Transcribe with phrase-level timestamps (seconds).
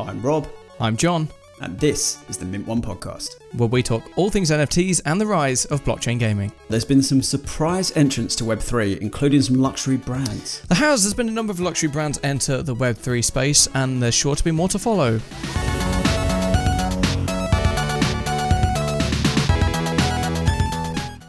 [0.00, 0.48] I'm Rob,
[0.78, 1.28] I'm John,
[1.60, 3.36] and this is the Mint One podcast.
[3.54, 6.52] where we talk all things NFTs and the rise of blockchain gaming.
[6.68, 10.62] There's been some surprise entrants to Web3, including some luxury brands.
[10.68, 14.14] There has, there's been a number of luxury brands enter the Web3 space, and there's
[14.14, 15.18] sure to be more to follow.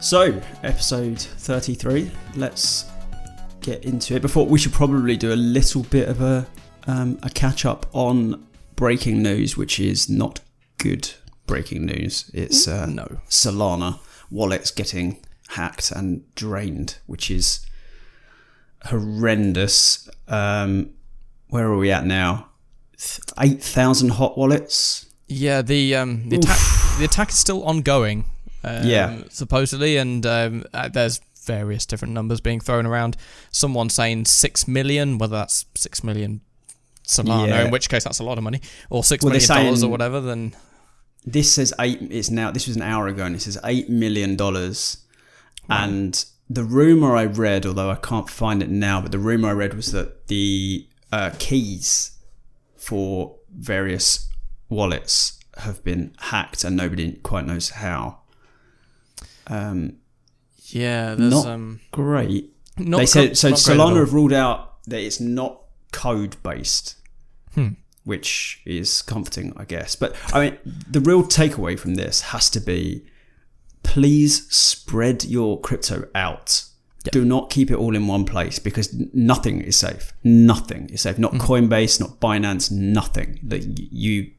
[0.00, 2.86] So, episode 33, let's
[3.60, 4.22] get into it.
[4.22, 6.46] Before we should probably do a little bit of a
[6.86, 8.46] um, a catch up on
[8.80, 10.40] breaking news, which is not
[10.78, 11.10] good
[11.46, 12.30] breaking news.
[12.32, 13.20] It's uh, No.
[13.28, 13.98] Solana
[14.30, 15.18] wallets getting
[15.50, 17.60] hacked and drained, which is
[18.86, 20.08] horrendous.
[20.28, 20.90] Um,
[21.48, 22.48] where are we at now?
[23.38, 25.06] Eight thousand hot wallets.
[25.26, 26.58] Yeah, the um, the attack
[26.98, 28.24] the attack is still ongoing.
[28.64, 29.22] Um, Yeah.
[29.30, 33.16] supposedly, and um, uh, there's various different numbers being thrown around.
[33.50, 36.40] Someone saying six million, whether that's six million
[37.10, 37.64] Solana, Yeah.
[37.64, 40.20] in which case that's a lot of money, or six Well, million dollars or whatever.
[40.20, 40.54] Then
[41.24, 41.98] This says eight.
[42.10, 42.50] It's now.
[42.50, 44.98] This was an hour ago, and it says eight million dollars.
[45.68, 49.52] And the rumor I read, although I can't find it now, but the rumor I
[49.52, 52.12] read was that the uh, keys
[52.76, 54.28] for various
[54.68, 58.18] wallets have been hacked, and nobody quite knows how.
[59.46, 59.96] Um,
[60.66, 62.52] yeah, there's Not um, great.
[62.78, 63.50] not they said so.
[63.50, 63.88] not great at all.
[63.90, 65.60] Solana have ruled out that it's not
[65.92, 66.96] code based,
[67.54, 67.68] Hmm.
[68.04, 69.96] which is comforting, I guess.
[69.96, 73.04] But I mean, the real takeaway from this has to be:
[73.82, 76.64] please spread your crypto out.
[77.04, 77.12] Yep.
[77.12, 80.12] Do not keep it all in one place because nothing is safe.
[80.22, 81.18] Nothing is safe.
[81.18, 83.40] Not Coinbase, not Binance, nothing.
[83.42, 84.30] That you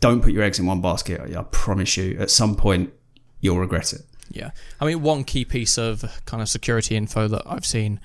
[0.00, 1.20] don't put your eggs in one basket.
[1.34, 2.92] I promise you, at some point,
[3.40, 4.02] you'll regret it.
[4.30, 7.98] Yeah, I mean, one key piece of kind of security info that I've seen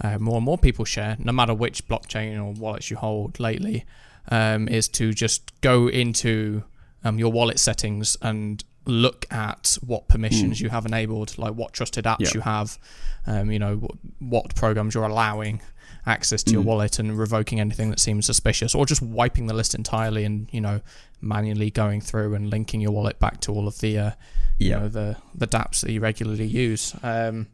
[0.00, 3.84] uh, more and more people share, no matter which blockchain or wallets you hold lately,
[4.30, 6.64] um, is to just go into
[7.04, 12.04] um, your wallet settings and look at what permissions you have enabled, like what trusted
[12.04, 12.78] apps you have,
[13.26, 15.60] um, you know, what, what programs you're allowing
[16.04, 19.74] access to your wallet and revoking anything that seems suspicious, or just wiping the list
[19.74, 20.80] entirely and you know
[21.20, 24.10] manually going through and linking your wallet back to all of the uh,
[24.58, 26.94] you know the the DApps that you regularly use.
[27.02, 27.48] Um,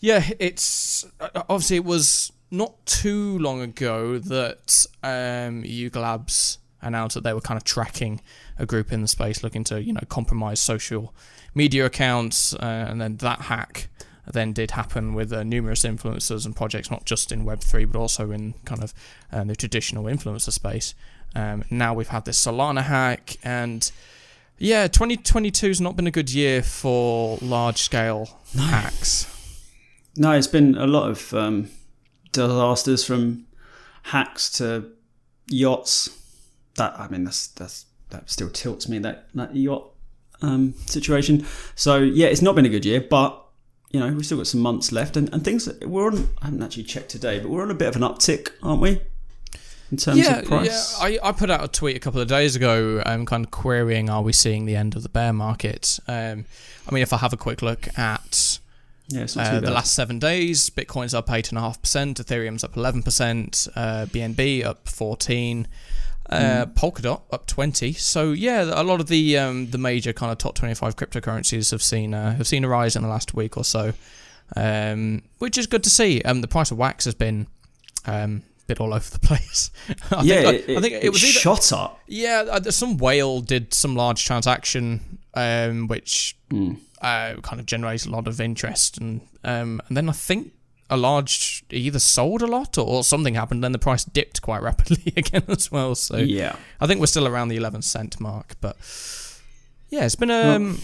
[0.00, 5.64] yeah, it's uh, obviously it was not too long ago that um,
[6.00, 8.20] Labs announced that they were kind of tracking
[8.58, 11.14] a group in the space looking to you know compromise social
[11.54, 13.88] media accounts, uh, and then that hack
[14.32, 17.98] then did happen with uh, numerous influencers and projects, not just in Web three but
[17.98, 18.94] also in kind of
[19.32, 20.94] uh, the traditional influencer space.
[21.34, 23.90] Um, now we've had this Solana hack and.
[24.56, 29.26] Yeah, 2022 has not been a good year for large scale hacks.
[30.16, 31.70] No, it's been a lot of um,
[32.34, 33.46] disasters from
[34.04, 34.90] hacks to
[35.48, 36.10] yachts.
[36.76, 39.84] That I mean, that's that's that still tilts me that that yacht
[40.42, 41.46] um, situation.
[41.74, 43.40] So yeah, it's not been a good year, but
[43.90, 46.28] you know we've still got some months left, and, and things we're on.
[46.42, 49.00] I haven't actually checked today, but we're on a bit of an uptick, aren't we?
[49.90, 50.96] In terms Yeah, of price.
[50.98, 51.18] yeah.
[51.22, 54.08] I, I put out a tweet a couple of days ago, um, kind of querying,
[54.10, 56.00] are we seeing the end of the bear market?
[56.08, 56.46] Um,
[56.88, 58.58] I mean, if I have a quick look at
[59.08, 61.80] Yeah, it's not too uh, the last seven days, Bitcoin's up eight and a half
[61.82, 65.68] percent, Ethereum's up eleven percent, uh, BNB up fourteen.
[66.30, 67.92] Uh, Polkadot up twenty.
[67.92, 71.70] So yeah, a lot of the um, the major kind of top twenty five cryptocurrencies
[71.70, 73.92] have seen uh, have seen a rise in the last week or so,
[74.56, 76.22] um, which is good to see.
[76.22, 77.46] Um, the price of wax has been
[78.06, 79.70] um, a bit all over the place.
[80.10, 82.00] I yeah, think, it, I, I think it, was either, shot up.
[82.06, 86.78] yeah, uh, some whale did some large transaction, um, which Mm.
[87.00, 90.52] Uh, kind of generated a lot of interest, and um, and then I think
[90.90, 95.12] a large either sold a lot or, something happened, then the price dipped quite rapidly
[95.16, 95.94] again as well.
[95.94, 98.76] So Yeah, I think we're still around the 11 cent mark, but
[99.88, 100.78] yeah, it's been a um,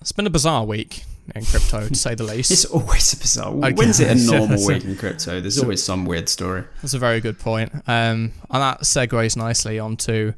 [0.00, 1.04] it's been a bizarre week
[1.34, 2.50] in crypto to say the least.
[2.50, 3.52] it's always a bizarre.
[3.52, 3.72] Okay.
[3.72, 5.40] When's it a normal week in crypto?
[5.40, 6.64] There's always some weird story.
[6.80, 7.72] That's a very good point.
[7.86, 10.32] Um, and that segues nicely onto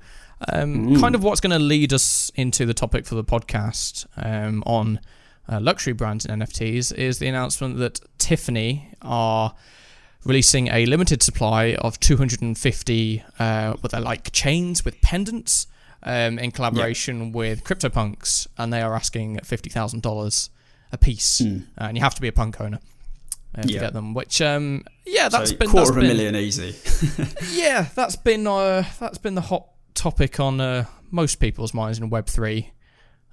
[0.53, 1.01] um, Mm.
[1.01, 5.01] kind of what's going to lead us into the topic for the podcast um, on
[5.49, 9.55] uh, luxury brands and NFTs is the announcement that Tiffany are
[10.25, 15.67] releasing a limited supply of 250 uh, what they're like chains with pendants
[16.03, 20.49] um, in collaboration with CryptoPunks, and they are asking $50,000
[20.93, 21.63] a piece, Mm.
[21.79, 22.79] uh, and you have to be a punk owner.
[23.57, 26.09] Uh, to get them, which um, yeah, that's so been quarter that's of a been,
[26.17, 26.75] million easy.
[27.53, 29.69] yeah, that's been uh, that's been the hot
[30.05, 32.73] topic on uh, most people's minds in Web three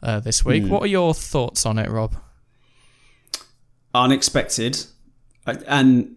[0.01, 0.63] uh, this week.
[0.63, 0.69] Hmm.
[0.69, 2.15] What are your thoughts on it, Rob?
[3.93, 4.85] unexpected,
[5.45, 6.15] and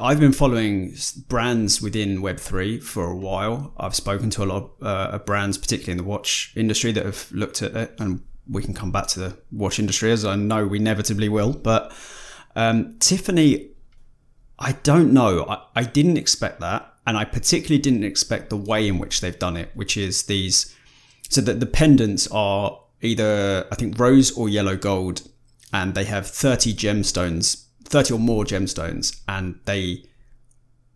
[0.00, 0.96] I've been following
[1.28, 3.72] brands within Web3 for a while.
[3.76, 7.30] I've spoken to a lot of, uh, brands, particularly in the watch industry, that have
[7.30, 10.66] looked at it, and we can come back to the watch industry as I know
[10.66, 11.52] we inevitably will.
[11.52, 11.92] But
[12.56, 13.70] um, Tiffany,
[14.58, 15.46] I don't know.
[15.48, 16.93] I, I didn't expect that.
[17.06, 20.74] And I particularly didn't expect the way in which they've done it, which is these
[21.28, 25.28] so that the pendants are either, I think, rose or yellow gold,
[25.72, 30.04] and they have 30 gemstones, 30 or more gemstones, and they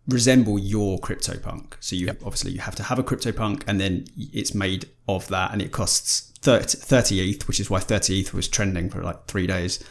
[0.07, 1.73] resemble your CryptoPunk.
[1.79, 5.51] So you obviously you have to have a CryptoPunk, and then it's made of that,
[5.51, 9.27] and it costs 30, 30 ETH, which is why 30 ETH was trending for like
[9.27, 9.83] three days,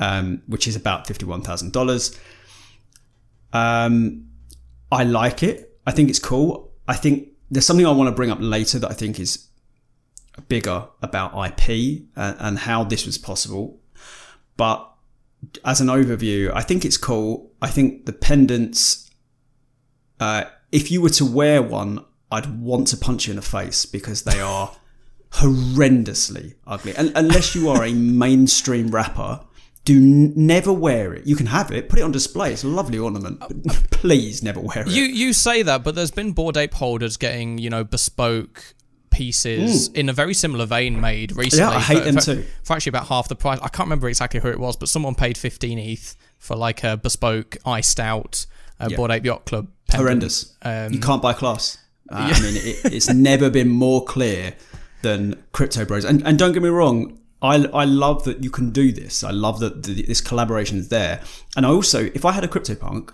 [0.00, 2.18] um, which is about $51,000.
[3.52, 4.28] Um,
[4.92, 5.78] I like it.
[5.86, 6.70] I think it's cool.
[6.86, 9.48] I think there's something I want to bring up later that I think is
[10.48, 13.80] bigger about IP and, and how this was possible.
[14.58, 14.86] But
[15.64, 17.50] as an overview, I think it's cool.
[17.62, 19.10] I think the pendants,
[20.20, 23.86] uh, if you were to wear one, I'd want to punch you in the face
[23.86, 24.76] because they are
[25.32, 26.94] horrendously ugly.
[26.96, 29.40] And unless you are a mainstream rapper,
[29.84, 31.26] do n- never wear it.
[31.26, 32.52] You can have it, put it on display.
[32.52, 33.50] It's a lovely ornament, but
[33.90, 34.88] please never wear it.
[34.88, 38.74] You you say that, but there's been Bored Ape holders getting you know bespoke
[39.10, 41.64] pieces in a very similar vein made recently.
[41.64, 42.44] Yeah, I hate for, them for- too.
[42.64, 43.58] For actually about half the price.
[43.62, 46.96] I can't remember exactly who it was, but someone paid 15 ETH for like a
[46.96, 48.46] bespoke iced out
[48.80, 48.96] uh, Yeah.
[48.96, 49.68] Bored Ape yacht club.
[49.88, 50.02] pendant.
[50.06, 50.56] horrendous.
[50.62, 51.78] Um, you can't buy class.
[52.10, 54.54] Uh, I mean, it, it's never been more clear
[55.02, 56.04] than Crypto Bros.
[56.04, 59.24] And, and don't get me wrong, I, I love that you can do this.
[59.24, 61.20] I love that the, this collaboration is there.
[61.56, 63.12] And I also, if I had a CryptoPunk,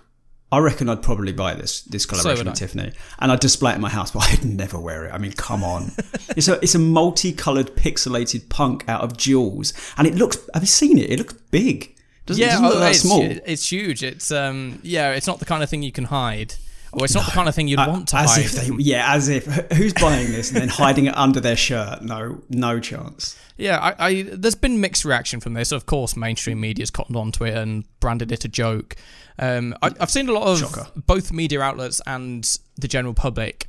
[0.50, 2.58] I reckon I'd probably buy this this collaboration would with.
[2.58, 5.12] Tiffany, and I'd display it in my house, but I'd never wear it.
[5.12, 5.92] I mean, come on,
[6.36, 10.38] it's a it's a multicolored pixelated punk out of jewels, and it looks.
[10.54, 11.10] Have you seen it?
[11.10, 11.94] It looks big.
[12.25, 13.22] Doesn't, yeah, doesn't look oh, that it's, small.
[13.22, 14.02] it's huge.
[14.02, 16.54] It's um yeah, it's not the kind of thing you can hide.
[16.90, 18.44] Or it's not the kind of thing you'd want to as hide.
[18.46, 22.00] if they, yeah, as if who's buying this and then hiding it under their shirt?
[22.00, 23.38] No, no chance.
[23.58, 25.72] Yeah, I, I there's been mixed reaction from this.
[25.72, 28.94] Of course, mainstream media's cottoned onto it and branded it a joke.
[29.38, 30.87] Um, I, I've seen a lot of Shocker.
[30.96, 33.69] both media outlets and the general public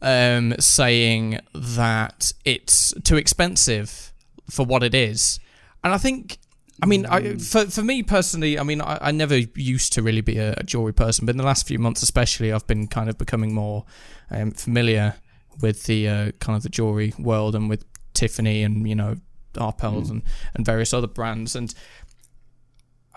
[0.00, 4.14] um, saying that it's too expensive
[4.50, 5.38] for what it is,
[5.84, 6.38] and I think.
[6.80, 10.20] I mean, I, for for me personally, I mean, I, I never used to really
[10.20, 13.10] be a, a jewelry person, but in the last few months, especially, I've been kind
[13.10, 13.84] of becoming more
[14.30, 15.16] um, familiar
[15.60, 17.87] with the uh, kind of the jewelry world and with
[18.18, 19.16] Tiffany and you know
[19.54, 20.22] Arpels and
[20.54, 21.74] and various other brands and.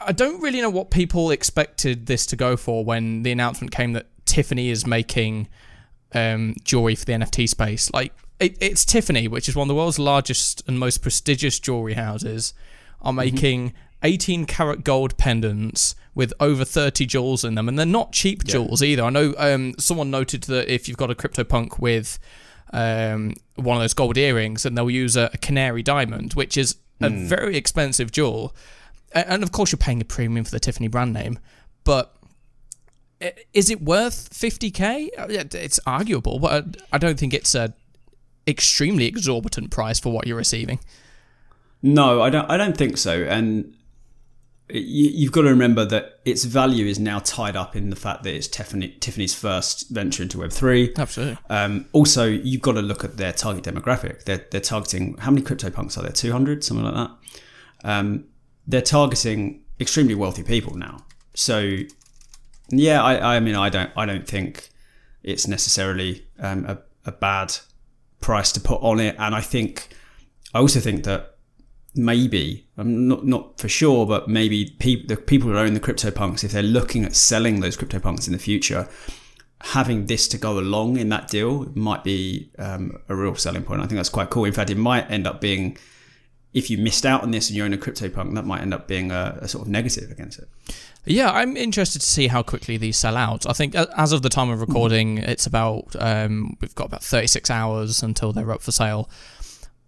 [0.03, 3.94] I don't really know what people expected this to go for when the announcement came
[3.94, 5.48] that Tiffany is making
[6.13, 7.92] um, jewelry for the NFT space.
[7.94, 11.94] Like it, it's Tiffany, which is one of the world's largest and most prestigious jewelry
[11.94, 12.56] houses,
[13.01, 13.74] are making
[14.04, 18.81] 18 karat gold pendants with over 30 jewels in them, and they're not cheap jewels
[18.81, 19.04] either.
[19.04, 22.19] I know um, someone noted that if you've got a CryptoPunk with
[22.73, 26.75] um, one of those gold earrings, and they'll use a, a canary diamond, which is
[27.01, 28.56] a very expensive jewel.
[29.13, 31.39] And of course, you're paying a premium for the Tiffany brand name,
[31.83, 32.15] but
[33.53, 35.09] is it worth 50k?
[35.18, 35.25] Uh,
[35.57, 36.51] It's arguable, but
[36.91, 37.73] I- I don't think it's a
[38.47, 40.79] extremely exorbitant price for what you're receiving.
[41.83, 42.50] No, I don't.
[42.50, 43.23] I don't think so.
[43.23, 43.75] And
[44.73, 48.23] you, you've got to remember that its value is now tied up in the fact
[48.23, 50.94] that it's Tiffany, Tiffany's first venture into Web three.
[50.97, 51.38] Absolutely.
[51.50, 54.23] Um, also, you've got to look at their target demographic.
[54.23, 56.11] They're, they're targeting how many CryptoPunks are there?
[56.11, 57.11] Two hundred, something like that.
[57.83, 58.25] Um,
[58.68, 61.06] they're targeting extremely wealthy people now.
[61.33, 61.78] So,
[62.69, 64.69] yeah, I, I mean, I don't, I don't think
[65.23, 67.56] it's necessarily um, a, a bad
[68.19, 69.16] price to put on it.
[69.18, 69.90] And I think,
[70.54, 71.37] I also think that
[71.95, 76.44] maybe I'm not not for sure, but maybe peop the people who own the CryptoPunks,
[76.44, 78.88] if they're looking at selling those CryptoPunks in the future,
[79.62, 83.81] having this to go along in that deal might be um, a real selling point.
[83.81, 84.45] I think that's quite cool.
[84.45, 85.78] In fact, it might end up being
[86.54, 88.88] if you missed out on this and you own a CryptoPunk, that might end up
[88.88, 90.50] being a, a sort of negative against it.
[91.06, 93.48] Yeah, I'm interested to see how quickly these sell out.
[93.48, 97.50] I think as of the time of recording, it's about um, we've got about 36
[97.50, 99.10] hours until they're up for sale.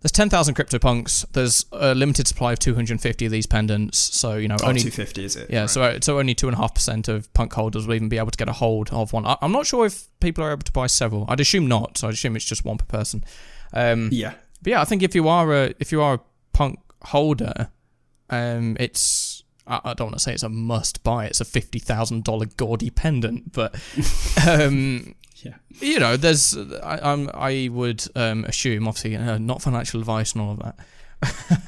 [0.04, 1.26] There's 10,000 CryptoPunks.
[1.32, 3.98] There's a limited supply of 250 of these pendants.
[3.98, 5.50] So you know Oh, only 250 is it?
[5.50, 5.70] yeah, Right.
[5.70, 8.30] so so only two and a half percent of punk holders will even be able
[8.32, 9.26] to get a hold of one.
[9.26, 11.26] I, I'm not sure if people are able to buy several.
[11.30, 11.98] I'd assume not.
[11.98, 13.24] So I'd assume it's just one per person.
[13.72, 16.20] Um, yeah, but yeah, I think if you are a if you are a
[16.52, 17.70] punk holder,
[18.30, 21.28] um, it's I, I don't want to say it's a must buy.
[21.28, 23.74] It's a fifty thousand dollar gaudy pendant, but
[24.48, 25.56] um, Yeah.
[25.80, 30.42] you know, there's I I'm, I would um, assume obviously uh, not financial advice and
[30.42, 30.80] all of that,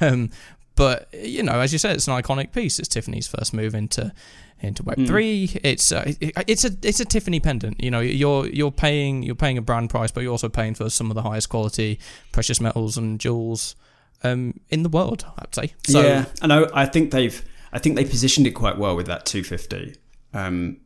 [0.00, 0.30] um,
[0.74, 2.78] but you know, as you said, it's an iconic piece.
[2.78, 4.12] It's Tiffany's first move into
[4.60, 5.06] into Web Mm.
[5.06, 5.50] three.
[5.62, 7.82] It's uh, it, it's a it's a Tiffany pendant.
[7.82, 10.88] You know, you're you're paying you're paying a brand price, but you're also paying for
[10.90, 11.98] some of the highest quality
[12.32, 13.76] precious metals and jewels
[14.24, 15.24] um, in the world.
[15.38, 15.74] I'd say.
[15.86, 16.66] So, yeah, I.
[16.82, 17.44] I think they've.
[17.72, 19.96] I think they positioned it quite well with that 250,
[20.32, 20.78] um,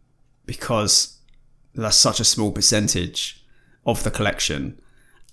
[0.46, 1.18] because
[1.74, 3.44] that's such a small percentage
[3.86, 4.80] of the collection,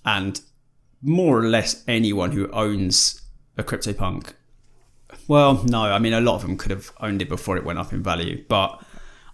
[0.04, 0.40] and
[1.02, 3.22] more or less anyone who owns
[3.56, 4.32] a CryptoPunk.
[5.26, 7.78] Well, no, I mean a lot of them could have owned it before it went
[7.78, 8.82] up in value, but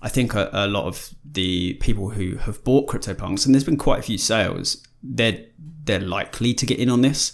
[0.02, 3.76] I think a, a lot of the people who have bought CryptoPunks, and there's been
[3.76, 5.44] quite a few sales, they're
[5.84, 7.32] they're likely to get in on this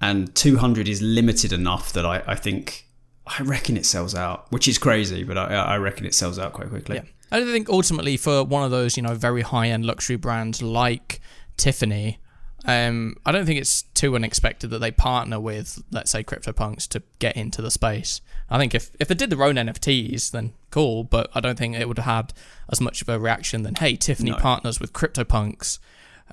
[0.00, 2.86] and 200 is limited enough that I, I think
[3.26, 6.52] I reckon it sells out, which is crazy, but I, I reckon it sells out
[6.52, 6.96] quite quickly.
[6.96, 7.02] Yeah.
[7.30, 10.62] I don't think ultimately for one of those, you know, very high end luxury brands
[10.62, 11.20] like
[11.56, 12.18] Tiffany,
[12.64, 17.02] um, I don't think it's too unexpected that they partner with, let's say, CryptoPunks to
[17.18, 18.20] get into the space.
[18.50, 21.76] I think if, if they did their own NFTs, then cool, but I don't think
[21.76, 22.32] it would have had
[22.70, 24.36] as much of a reaction than, hey, Tiffany No.
[24.38, 25.78] partners with CryptoPunks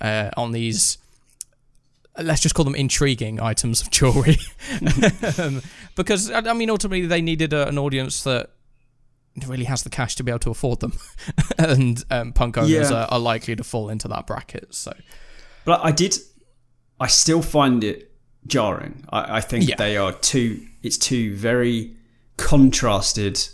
[0.01, 0.97] uh, on these,
[2.17, 4.37] let's just call them intriguing items of jewelry.
[5.37, 5.61] um,
[5.95, 8.49] because, I I mean, ultimately they needed a, an audience that
[9.47, 10.93] really has the cash to be able to afford them,
[11.57, 12.91] and um, punk owners Yeah.
[12.93, 14.73] are, are likely to fall into that bracket.
[14.73, 14.93] So
[15.65, 16.15] But I did,
[16.99, 18.11] I still find it
[18.47, 19.03] jarring.
[19.09, 19.75] I, I think Yeah.
[19.77, 21.95] they are two, it's two very
[22.37, 23.47] contrasted.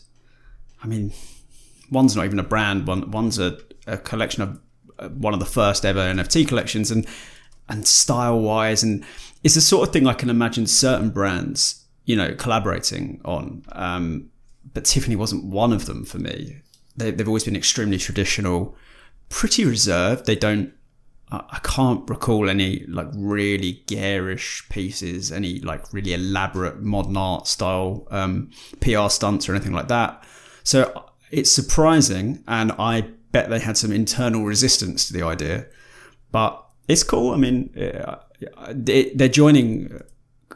[0.83, 1.11] I mean,
[1.89, 3.57] one's not even a brand, one, one's a,
[3.87, 4.59] a collection of
[4.99, 7.07] uh, one of the first ever NFT collections, and
[7.69, 9.03] and style wise, and
[9.43, 13.63] it's the sort of thing I can imagine certain brands, you know, collaborating on.
[13.71, 14.29] Um,
[14.73, 16.61] but Tiffany wasn't one of them for me.
[16.95, 18.75] They, they've always been extremely traditional,
[19.29, 20.25] pretty reserved.
[20.25, 20.73] They don't.
[21.31, 27.47] I I can't recall any like really garish pieces, any like really elaborate modern art
[27.47, 28.51] style um,
[28.81, 30.23] PR stunts or anything like that.
[30.63, 33.01] So it's surprising, and I
[33.31, 35.65] bet they had some internal resistance to the idea.
[36.31, 37.33] But it's cool.
[37.33, 38.17] I mean, uh,
[38.73, 40.01] they- they're joining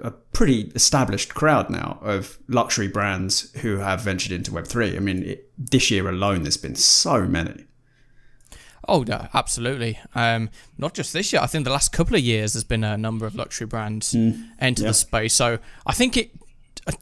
[0.04, 4.96] a pretty established crowd now of luxury brands who have ventured into Web3.
[4.96, 7.66] I mean, it, this year alone, there's been so many.
[8.88, 10.00] Oh, no, absolutely.
[10.14, 11.42] Um, not just this year.
[11.42, 14.84] I think the last couple of years there's been a number of luxury brands enter
[14.84, 14.90] yeah.
[14.90, 15.34] the space.
[15.34, 16.32] So I think it.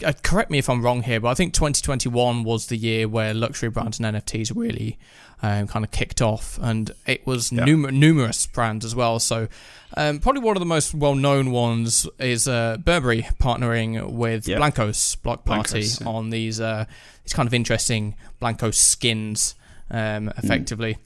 [0.05, 3.33] Uh, correct me if I'm wrong here, but I think 2021 was the year where
[3.33, 4.97] luxury brands and NFTs really
[5.43, 7.65] um, kind of kicked off, and it was Yeah.
[7.65, 9.19] numer- numerous brands as well.
[9.19, 9.47] So
[9.95, 14.57] um, probably one of the most well-known ones is uh, Burberry partnering with Yeah.
[14.57, 16.07] Blankos Block Party Blankos, yeah.
[16.07, 16.85] on these uh,
[17.23, 19.53] these kind of interesting Blanko skins,
[19.91, 20.97] um, effectively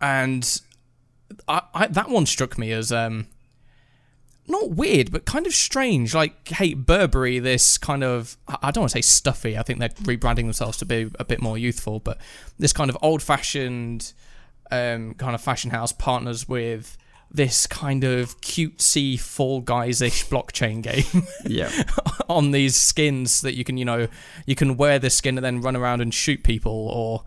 [0.00, 0.60] and
[1.48, 3.26] I, I, that one struck me as um,
[4.48, 6.14] not weird, but kind of strange.
[6.14, 9.56] Like, hey, Burberry, this kind of I don't want to say stuffy.
[9.58, 12.18] I think they're rebranding themselves to be a bit more youthful, but
[12.58, 14.12] this kind of old-fashioned
[14.70, 16.96] um, kind of fashion house partners with
[17.30, 21.70] this kind of cutesy Fall Guys-ish blockchain game Yeah.
[22.28, 24.06] on these skins that you can, you know,
[24.46, 26.72] you can wear this skin and then run around and shoot people.
[26.72, 27.24] Or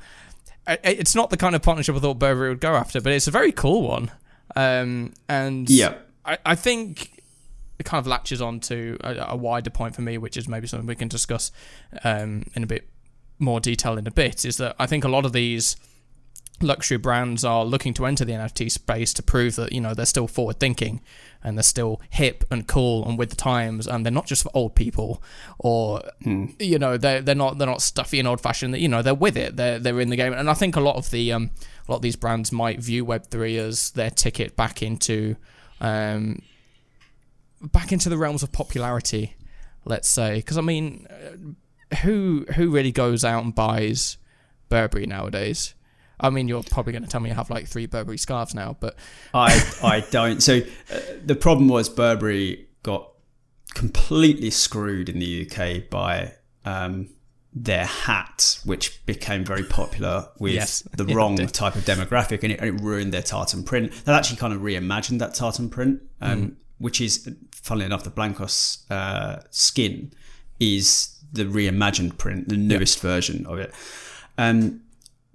[0.84, 3.32] it's not the kind of partnership I thought Burberry would go after, but it's a
[3.32, 4.12] very cool one.
[4.56, 5.96] Um, and Yeah.
[6.30, 7.24] I, I think
[7.80, 10.68] it kind of latches on to a, a wider point for me, which is maybe
[10.68, 11.52] something we can discuss
[12.04, 12.88] um, in a bit
[13.40, 14.46] more detail in a bit.
[14.46, 15.76] Is that I think a lot of these
[16.62, 20.06] luxury brands are looking to enter the NFT space to prove that you know they're
[20.06, 21.02] still forward thinking
[21.42, 24.52] and they're still hip and cool and with the times and they're not just for
[24.54, 25.24] old people
[25.58, 26.02] or
[26.60, 29.38] you know they're they're not they're not stuffy and old fashioned you know they're with
[29.38, 31.52] it they're they're in the game and I think a lot of the um
[31.88, 35.38] a lot of these brands might view web3 as their ticket back into
[35.82, 36.42] um
[37.62, 39.36] back into the realms of popularity
[39.86, 44.18] let's say because I mean uh, who who really goes out and buys
[44.70, 45.74] Burberry nowadays
[46.20, 48.76] I mean, you're probably going to tell me you have like three Burberry scarves now,
[48.80, 48.96] but
[49.34, 50.42] I I don't.
[50.44, 50.60] So
[50.92, 53.10] uh, the problem was Burberry got
[53.74, 56.34] completely screwed in the UK by
[56.66, 57.10] um,
[57.52, 62.60] their hat, which became very popular with Yes, the wrong type of demographic, and it,
[62.60, 63.92] and it ruined their tartan print.
[64.06, 66.56] They actually kind of reimagined that tartan print, um, Mm.
[66.78, 70.14] which is, funnily enough, the Blankos uh, skin
[70.60, 73.74] is the reimagined print, the newest version of it.
[74.38, 74.82] Um,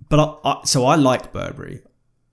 [0.09, 1.83] but I, I, so I like Burberry,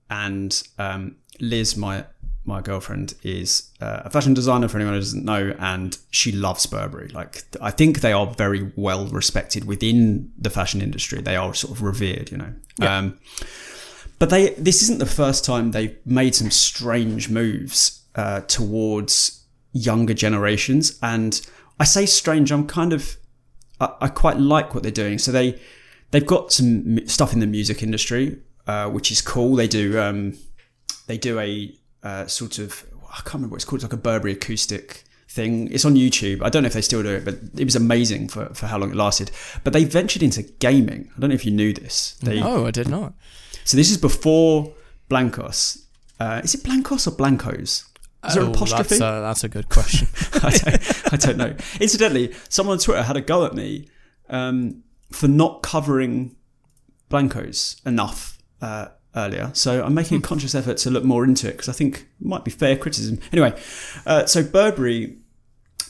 [0.10, 2.06] and um, Liz, my
[2.45, 4.67] my girlfriend, is uh, a fashion designer.
[4.67, 7.10] For anyone who doesn't know, and she loves Burberry.
[7.10, 11.21] Like I think they are very well respected within the fashion industry.
[11.21, 12.53] They are sort of revered, you know.
[12.79, 12.98] Yeah.
[12.98, 13.19] Um,
[14.19, 20.13] but they this isn't the first time they've made some strange moves uh, towards younger
[20.13, 21.41] generations, and
[21.79, 22.51] I say strange.
[22.51, 23.17] I'm kind of
[23.79, 25.17] I, I quite like what they're doing.
[25.17, 25.60] So they
[26.12, 29.55] they've got some stuff in the music industry, uh, which is cool.
[29.55, 30.38] They do um,
[31.07, 33.79] they do a uh, sort of I can't remember what it's called.
[33.79, 35.72] It's like a Burberry acoustic thing.
[35.72, 36.41] It's on YouTube.
[36.43, 38.77] I don't know if they still do it, but it was amazing for, for how
[38.77, 39.31] long it lasted.
[39.63, 41.10] But they ventured into gaming.
[41.15, 42.13] I don't know if you knew this.
[42.22, 43.13] They, Oh, I did not.
[43.65, 44.74] So this is before
[45.10, 45.84] Blankos.
[46.20, 47.86] Uh, is it Blankos or Blankos?
[48.27, 48.89] Is there Oh, an apostrophe?
[48.98, 50.08] That's a, that's a good question.
[50.43, 51.55] I, don't, I don't know.
[51.79, 53.89] Incidentally, someone on Twitter had a go at me
[54.29, 56.36] um, for not covering
[57.10, 59.51] Blankos enough uh, earlier.
[59.53, 62.25] So I'm making a conscious effort to look more into it because I think it
[62.25, 63.20] might be fair criticism.
[63.32, 63.60] Anyway,
[64.06, 65.18] uh, so Burberry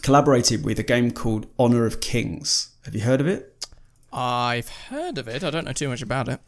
[0.01, 2.71] collaborated with a game called Honor of Kings.
[2.85, 3.65] Have you heard of it?
[4.11, 5.43] I've heard of it.
[5.43, 6.41] I don't know too much about it.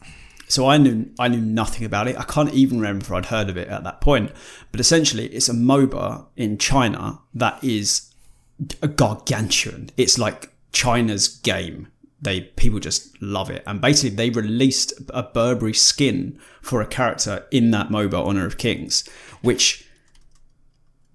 [0.47, 2.19] So I knew I knew nothing about it.
[2.19, 4.31] I can't even remember if I'd heard of it at that point.
[4.71, 8.13] But essentially, it's a MOBA in China that is
[8.81, 9.89] a gargantuan.
[9.97, 11.87] It's like China's game.
[12.23, 17.45] They people just love it, and basically they released a Burberry skin for a character
[17.51, 19.07] in that MOBA, Honor of Kings,
[19.41, 19.85] which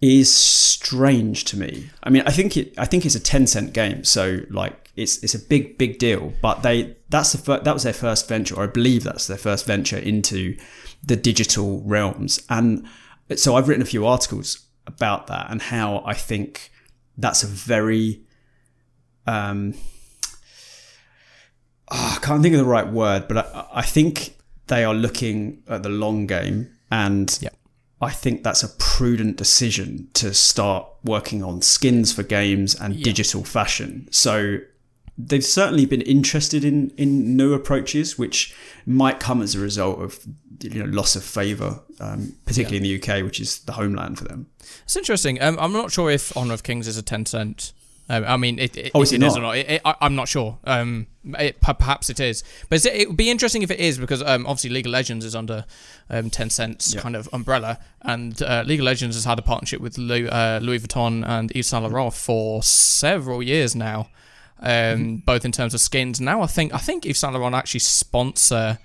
[0.01, 1.91] is strange to me.
[2.03, 2.75] I mean, I think it.
[2.79, 6.33] I think it's a Tencent game, so like it's it's a big big deal.
[6.41, 9.39] But they that's the fir- that was their first venture, or I believe that's their
[9.39, 10.57] first venture into
[11.05, 12.41] the digital realms.
[12.49, 12.87] And
[13.37, 16.71] so I've written a few articles about that and how I think
[17.17, 18.23] that's a very
[19.27, 19.75] um
[21.91, 25.63] oh, I can't think of the right word, but I, I think they are looking
[25.69, 27.55] at the long game and Yep.
[28.01, 33.43] I think that's a prudent decision to start working on skins for games and digital
[33.43, 34.07] fashion.
[34.13, 34.59] So
[35.19, 38.55] they've certainly been interested in in new approaches, which
[38.87, 40.21] might come as a result of
[40.63, 44.25] you know loss of favour, um, particularly in the UK, which is the homeland for
[44.25, 44.47] them.
[44.85, 45.43] It's interesting.
[45.43, 47.73] Um, I'm not sure if Honor of Kings is a Tencent.
[48.11, 49.57] Um, I mean, it, it, Oh, is it it is or not.
[49.57, 50.59] It, I, I'm not sure.
[50.65, 54.47] Um, it, perhaps it is, but it would be interesting if it is because um,
[54.47, 55.67] obviously League of Legends is under
[56.09, 57.01] um, Tencent's Yeah.
[57.03, 60.59] kind of umbrella, and uh, League of Legends has had a partnership with Louis, uh,
[60.63, 64.09] Louis Vuitton and Yves Saint Laurent for several years now,
[64.61, 65.15] um, Mm-hmm.
[65.27, 66.19] both in terms of skins.
[66.21, 68.79] Now I think I think Yves Saint Laurent actually sponsor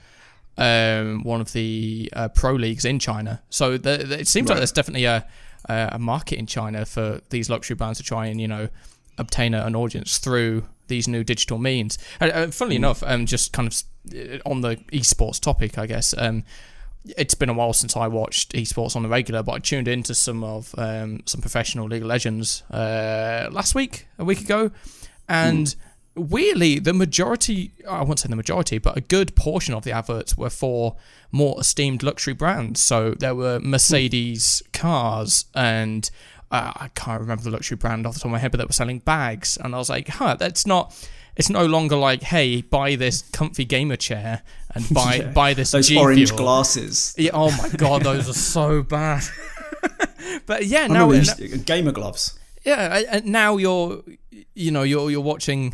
[0.57, 3.41] um, one of the uh, pro leagues in China.
[3.49, 5.25] So the, the- it seems like there's definitely a
[5.69, 8.67] a a market in China for these luxury brands to try and you know
[9.17, 11.97] obtain a- an audience through these new digital means.
[12.19, 13.83] Uh, funnily enough, um, just kind of
[14.15, 16.13] uh, on the esports topic, I guess.
[16.17, 16.43] Um,
[17.17, 20.13] it's been a while since I watched esports on the regular, but I tuned into
[20.15, 24.71] some of um, some professional League of Legends uh, last week, a week ago,
[25.27, 25.75] and
[26.15, 30.37] weirdly, the majority, I won't say the majority, but a good portion of the adverts
[30.37, 30.95] were for
[31.31, 32.81] more esteemed luxury brands.
[32.81, 36.09] So there were Mercedes cars and
[36.53, 38.67] uh, I can't remember the luxury brand off the top of my head, but that
[38.67, 39.57] were selling bags.
[39.61, 40.93] And I was like, huh, that's not.
[41.35, 44.43] It's no longer like, hey, buy this comfy gamer chair
[44.75, 45.31] and buy Yeah.
[45.31, 46.37] buy this Those G orange Fuel.
[46.43, 47.15] glasses.
[47.17, 49.23] Yeah, oh my god, those are so bad.
[50.45, 52.37] but yeah, now we used gamer gloves.
[52.65, 54.03] yeah, and- and now you're,
[54.53, 55.73] you know, you're you're watching,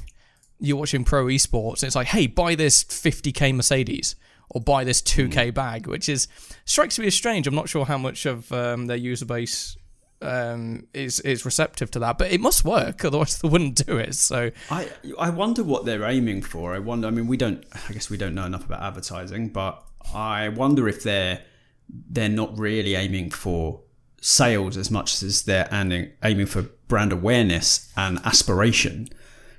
[0.60, 1.82] you're watching pro esports.
[1.84, 4.16] And it's like, hey, buy this 50k Mercedes
[4.50, 6.28] or buy this 2k bag, which is
[6.66, 7.48] strikes me as strange.
[7.48, 9.76] I'm not sure how much of um, their user base
[10.22, 13.06] um, is is receptive to that, but it must work.
[13.06, 14.16] Otherwise, they wouldn't do it.
[14.16, 16.74] So I I wonder what they're aiming for.
[16.74, 17.08] I wonder.
[17.08, 17.66] I mean, we don't.
[17.90, 21.42] I guess we don't know enough about advertising, but I wonder if they're
[21.90, 23.82] they're not really aiming for
[24.22, 29.08] sales as much as they're aiming aiming for brand awareness and aspiration.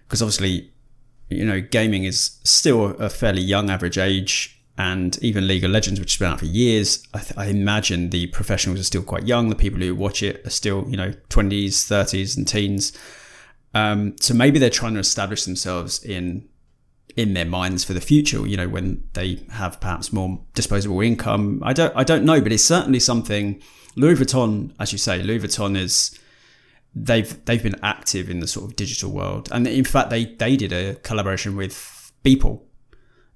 [0.07, 0.70] Because obviously,
[1.29, 6.01] you know, gaming is still a fairly young average age, and even League of Legends,
[6.01, 9.27] which has been out for years, I, th- I imagine the professionals are still quite
[9.27, 9.51] young.
[9.51, 12.97] The people who watch it are still, you know, twenties, thirties, and teens.
[13.75, 16.49] Um, so maybe they're trying to establish themselves in
[17.14, 18.47] in their minds for the future.
[18.47, 21.61] You know, when they have perhaps more disposable income.
[21.62, 23.61] I don't I don't know, but it's certainly something.
[23.97, 26.19] Louis Vuitton, as you say, Louis Vuitton is
[26.95, 30.57] they've they've been active in the sort of digital world, and in fact they they
[30.57, 31.75] did a collaboration with
[32.25, 32.62] Beeple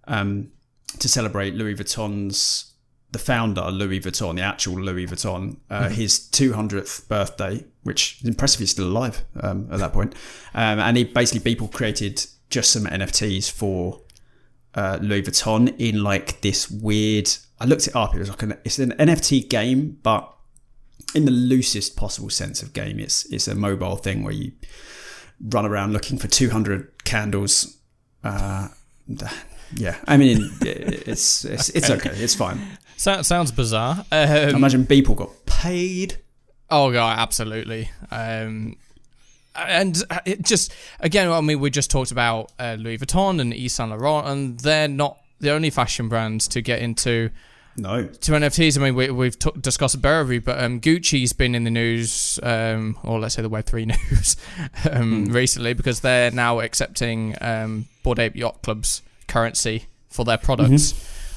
[0.07, 0.51] um,
[0.99, 2.75] to celebrate Louis Vuitton's
[3.15, 8.59] the founder Louis Vuitton, the actual Louis Vuitton, uh, his 200th birthday, which is impressive.
[8.59, 10.15] He's still alive um, at that point,
[10.53, 14.01] um, and he basically people created just some NFTs for
[14.75, 17.31] uh, Louis Vuitton in like this weird.
[17.61, 18.15] I looked it up.
[18.15, 20.31] It was like an it's an NFT game, but
[21.15, 24.53] in the loosest possible sense of game, it's it's a mobile thing where you
[25.41, 27.79] run around looking for 200 candles.
[28.25, 28.69] Uh,
[29.75, 32.11] yeah, I mean it's it's it's okay.
[32.11, 32.61] It's fine.
[32.97, 34.05] so, sounds bizarre.
[34.13, 36.19] Um, I imagine people got paid.
[36.71, 37.91] Oh god, absolutely.
[38.11, 38.77] Um,
[39.57, 43.53] and uh, it just again, I mean, we just talked about uh, Louis Vuitton and
[43.55, 47.31] Yves Saint Laurent, and they're not the only fashion brands to get into
[47.77, 48.07] No.
[48.07, 48.79] to NFTs.
[48.79, 52.97] I mean, we, we've t- discussed Burberry, but um, Gucci's been in the news, um,
[53.05, 54.37] or let's say the Web three news,
[54.91, 59.03] um, recently because they're now accepting um, Bored Ape Yacht Club's
[59.35, 59.77] currency
[60.09, 60.85] for their products,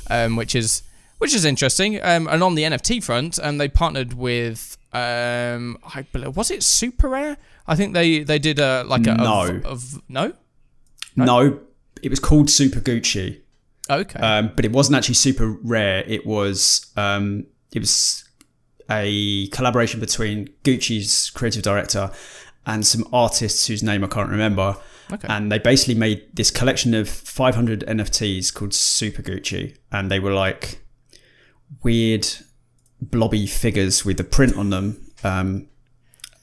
[0.10, 0.83] um, which is
[1.21, 1.91] which is interesting.
[2.12, 6.62] Um, and on the NFT front, um, they partnered with um, I believe was it
[6.63, 7.38] Super Rare?
[7.65, 9.62] I think they they did a like a, a- No.
[10.07, 10.33] no
[11.15, 11.60] No.
[12.03, 13.41] It was called Super Gucci.
[13.89, 16.03] okay Um, but it wasn't actually super rare.
[16.15, 18.23] It was um, it was
[18.89, 22.12] a collaboration between Gucci's creative director
[22.65, 24.75] and some artists whose name I can't remember.
[25.12, 30.20] Okay And they basically made this collection of 500 NFTs called Super Gucci, and they
[30.20, 30.80] were like
[31.84, 32.28] weird
[33.02, 35.12] blobby figures with a print on them.
[35.24, 35.67] Um,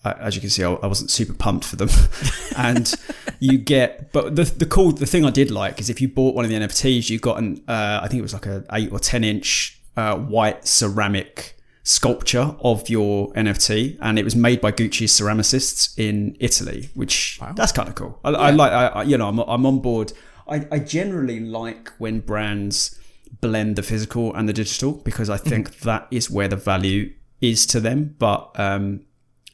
[0.04, 1.88] as you can see, I, wasn't super pumped for them.
[2.56, 2.92] and
[3.40, 6.34] you get, but the the cool the thing I did like is if you bought
[6.34, 8.92] one of the NFTs, you got an uh, I think it was like a eight
[8.92, 14.72] or ten inch uh, white ceramic sculpture of your NFT, and it was made by
[14.72, 17.52] Gucci's ceramicists in Italy, which Wow.
[17.54, 18.18] that's kind of cool.
[18.24, 20.12] I, I like, I, you know, I'm, I'm on board.
[20.48, 22.98] I, I generally like when brands
[23.40, 27.66] blend the physical and the digital because I think that is where the value is
[27.66, 28.14] to them.
[28.18, 29.04] But um,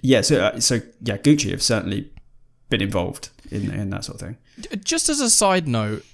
[0.02, 2.10] yeah, so uh, so yeah, Gucci have certainly
[2.68, 4.36] been involved in in that sort of thing.
[4.84, 6.04] just as a side note,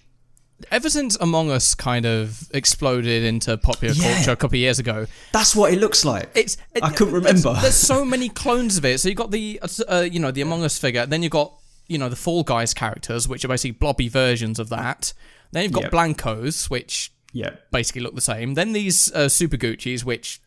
[0.70, 4.14] ever since Among Us kind of exploded into popular Yeah.
[4.14, 6.30] culture a couple of years ago, That's what it looks like.
[6.34, 7.60] it's it, I couldn't there's- remember.
[7.60, 9.00] There's, so many clones of it.
[9.00, 11.52] So you got the uh, you know the Among Us figure, then you got
[11.88, 15.12] you know the Fall Guys characters, which are basically blobby versions of that.
[15.52, 15.92] Then you've got Yep.
[15.92, 17.50] Blankos, which yeah.
[17.70, 18.54] basically look the same.
[18.54, 20.40] Then these uh, Super Gucci's, which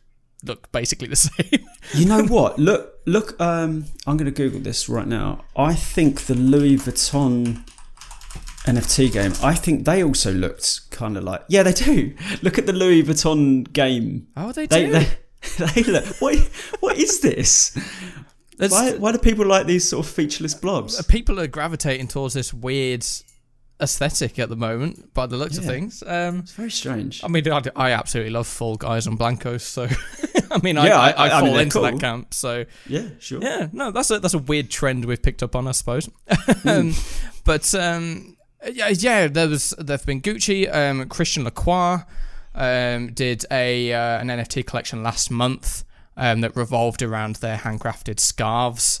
[0.44, 1.66] look basically the same.
[1.94, 2.58] You know what?
[2.58, 3.40] Look, look.
[3.40, 5.44] Um, I'm going to Google this right now.
[5.56, 7.66] I think the Louis Vuitton
[8.66, 9.32] NFT game.
[9.42, 11.42] I think they also looked kind of like.
[11.48, 12.14] Yeah, they do.
[12.42, 14.26] Look at the Louis Vuitton game.
[14.36, 14.92] oh, they They, do.
[14.92, 15.08] they,
[15.82, 16.04] they look.
[16.20, 16.36] What?
[16.80, 17.76] What is this?
[18.58, 21.02] Why, why do people like these sort of featureless blobs?
[21.06, 23.06] people are gravitating towards this weird
[23.80, 26.02] aesthetic at the moment, by the looks of things.
[26.06, 27.24] Um, It's very strange.
[27.24, 29.88] I mean, I, I absolutely love Fall Guys and Blankos, so
[30.50, 31.82] I mean, Yeah, I, I, I- I, I fall mean, into cool.
[31.84, 32.34] that camp.
[32.34, 33.40] So Yeah, sure.
[33.40, 36.10] yeah, no, that's a that's a weird trend we've picked up on, I suppose.
[36.30, 36.68] Hmm.
[36.68, 36.94] um,
[37.46, 38.36] but um,
[38.72, 41.98] yeah, yeah, there was there've been Gucci, um, Christian Lacroix
[42.54, 45.84] um, did a uh, an NFT collection last month
[46.16, 49.00] um, that revolved around their handcrafted scarves.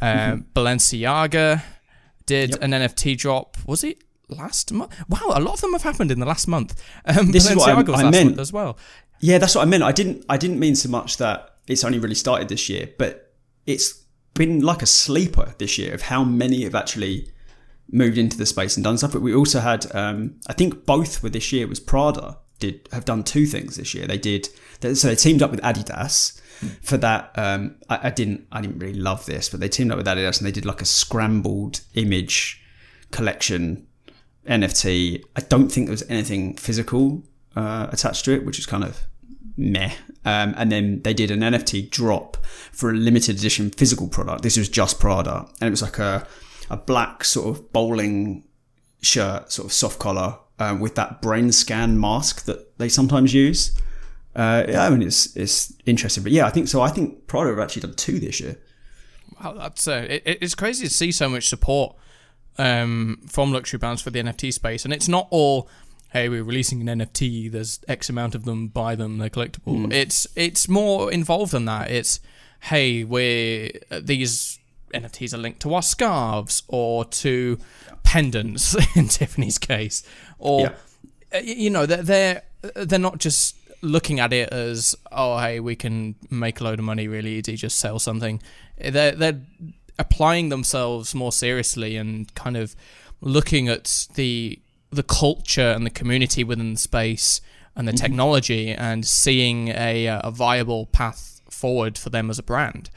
[0.00, 1.62] Um, Balenciaga
[2.26, 2.62] did Mm-hmm.
[2.72, 2.82] Yep.
[2.82, 3.56] an NFT drop.
[3.66, 4.94] Was it last month?
[5.08, 6.82] Wow, a lot of them have happened in the last month.
[7.04, 8.26] Um, This is what I- Balenciaga I meant.
[8.30, 8.78] month as well.
[9.20, 9.82] Yeah, that's what I meant.
[9.82, 10.24] I didn't.
[10.28, 13.32] I didn't mean so much that it's only really started this year, but
[13.66, 14.02] it's
[14.34, 17.30] been like a sleeper this year of how many have actually
[17.90, 19.12] moved into the space and done stuff.
[19.12, 23.04] But we also had, um, I think, both with this year was Prada did have
[23.04, 24.06] done two things this year.
[24.06, 24.48] They did
[24.80, 26.40] so they teamed up with Adidas
[26.82, 27.32] for that.
[27.36, 28.46] Um, I, I didn't.
[28.52, 30.82] I didn't really love this, but they teamed up with Adidas and they did like
[30.82, 32.62] a scrambled image
[33.10, 33.86] collection
[34.46, 35.24] NFT.
[35.36, 37.24] I don't think there was anything physical
[37.56, 39.04] uh, attached to it, which is kind of
[39.56, 39.92] meh.
[40.24, 42.38] Um, and then they did an NFT drop
[42.72, 44.42] for a limited edition physical product.
[44.42, 46.26] This was just Prada, and it was like a
[46.70, 48.44] a black sort of bowling
[49.02, 53.76] shirt, sort of soft collar, um, with that brain scan mask that they sometimes use.
[54.36, 56.82] Uh, yeah, I mean it's it's interesting, but yeah, I think so.
[56.82, 58.56] I think Prada have actually done two this year.
[59.42, 61.96] Wow, that's uh, it, it's crazy to see so much support
[62.58, 65.68] um, from luxury brands for the NFT space, and it's not all.
[66.10, 67.50] Hey, we're releasing an NFT.
[67.50, 68.68] There's X amount of them.
[68.68, 69.18] Buy them.
[69.18, 69.92] They're collectible.
[69.92, 71.90] It's it's more involved than that.
[71.90, 72.20] It's
[72.60, 74.58] hey, we're uh, these
[74.94, 77.58] NFTs are linked to our scarves or to
[78.02, 80.02] pendants in Tiffany's case,
[80.38, 80.72] or Yeah.
[81.34, 82.42] uh, you know they're they're
[82.74, 86.84] they're not just looking at it as oh hey we can make a load of
[86.86, 88.40] money really easy just sell something.
[88.78, 89.40] They're they're
[89.98, 92.74] applying themselves more seriously and kind of
[93.20, 94.58] looking at the
[94.90, 97.40] the culture and the community within the space
[97.76, 102.42] and the technology and seeing a uh, a viable path forward for them as a
[102.42, 102.90] brand.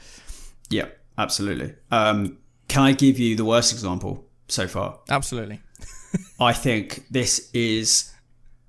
[0.70, 0.86] Yeah,
[1.18, 1.74] absolutely.
[1.90, 4.98] Um, can I give you the worst example so far?
[5.10, 5.60] absolutely
[6.40, 8.12] I think this is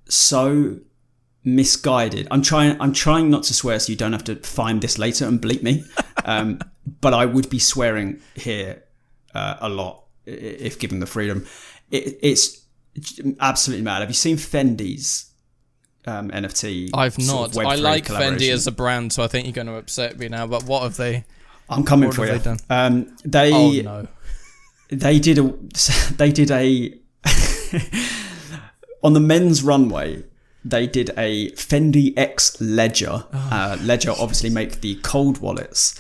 [0.10, 0.80] so
[1.44, 2.28] misguided.
[2.32, 2.80] I'm trying.
[2.82, 5.64] I'm trying not to swear, so you don't have to find this later and bleep
[5.64, 5.84] me.
[6.26, 6.60] Um,
[7.00, 8.84] but I would be swearing here
[9.34, 11.46] uh, a lot if given the freedom.
[11.90, 12.66] It, it's
[13.40, 14.02] absolutely mad.
[14.02, 15.32] Have you seen Fendi's
[16.06, 16.90] um, NFT?
[16.94, 20.20] I've not I like Fendi as a brand so I think you're going to upset
[20.20, 21.24] me now but what have they
[21.70, 22.34] I'm coming what for you.
[22.34, 22.58] they done?
[22.70, 24.08] Um, they oh no
[24.90, 25.44] they did a
[26.18, 26.94] they did a
[29.04, 30.24] on the men's runway
[30.66, 33.24] they did a Fendi X Ledger.
[33.34, 36.00] uh, Ledger obviously make the cold wallets,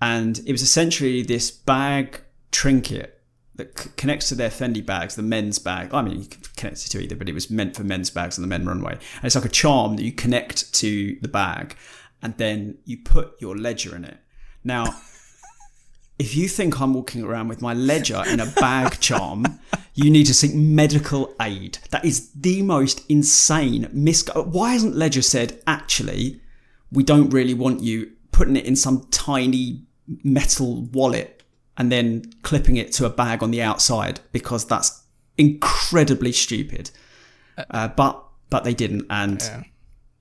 [0.00, 2.20] and it was essentially this bag
[2.52, 3.22] trinket
[3.54, 5.94] that c- connects to their Fendi bags, the men's bag.
[5.94, 8.36] I mean, you can connect it to either, but it was meant for men's bags
[8.36, 8.92] on the men runway.
[8.92, 11.74] And it's like a charm that you connect to the bag,
[12.20, 14.18] and then you put your ledger in it.
[14.64, 14.96] Now,
[16.18, 19.60] if you think I'm walking around with my ledger in a bag charm,
[19.94, 21.78] you need to seek medical aid.
[21.90, 24.28] That is the most insane mis.
[24.34, 26.40] Why hasn't Ledger said actually,
[26.90, 29.82] we don't really want you putting it in some tiny
[30.22, 31.42] metal wallet
[31.76, 35.02] and then clipping it to a bag on the outside because that's
[35.36, 36.90] incredibly stupid.
[37.70, 39.62] Uh, but but they didn't, and Yeah.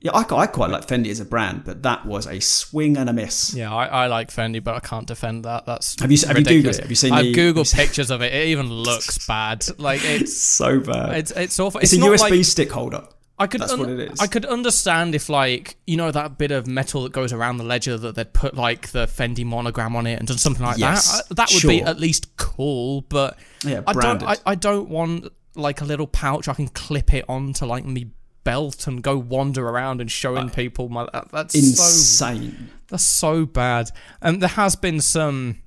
[0.04, 3.10] Yeah, I, I quite like Fendi as a brand, but that was a swing and
[3.10, 3.54] a miss.
[3.56, 5.66] Yeah, I, I like Fendi, but I can't defend that.
[5.66, 6.78] That's Have you have you googled ridiculous.
[6.78, 6.82] it?
[6.82, 7.34] Have you seen I've the?
[7.34, 8.34] googled pictures of it.
[8.34, 9.66] It even looks bad.
[9.80, 11.16] Like it's so bad.
[11.18, 11.80] it's it's awful.
[11.80, 13.08] It's, It's, a USB like stick holder.
[13.40, 14.20] I could That's what it is.
[14.20, 17.64] I could understand if like you know that bit of metal that goes around the
[17.64, 21.12] ledger that they'd put like the Fendi monogram on it and done something like Yes,
[21.12, 21.32] that.
[21.32, 24.22] Uh, That would be at least cool, but Yeah, I don't.
[24.24, 28.08] I, I don't want like a little pouch I can clip it onto like me
[28.44, 31.08] belt and go wander around and showing people my.
[31.14, 32.70] that- That's so Insane.
[32.90, 33.90] that's so bad.
[34.22, 35.60] And there has been some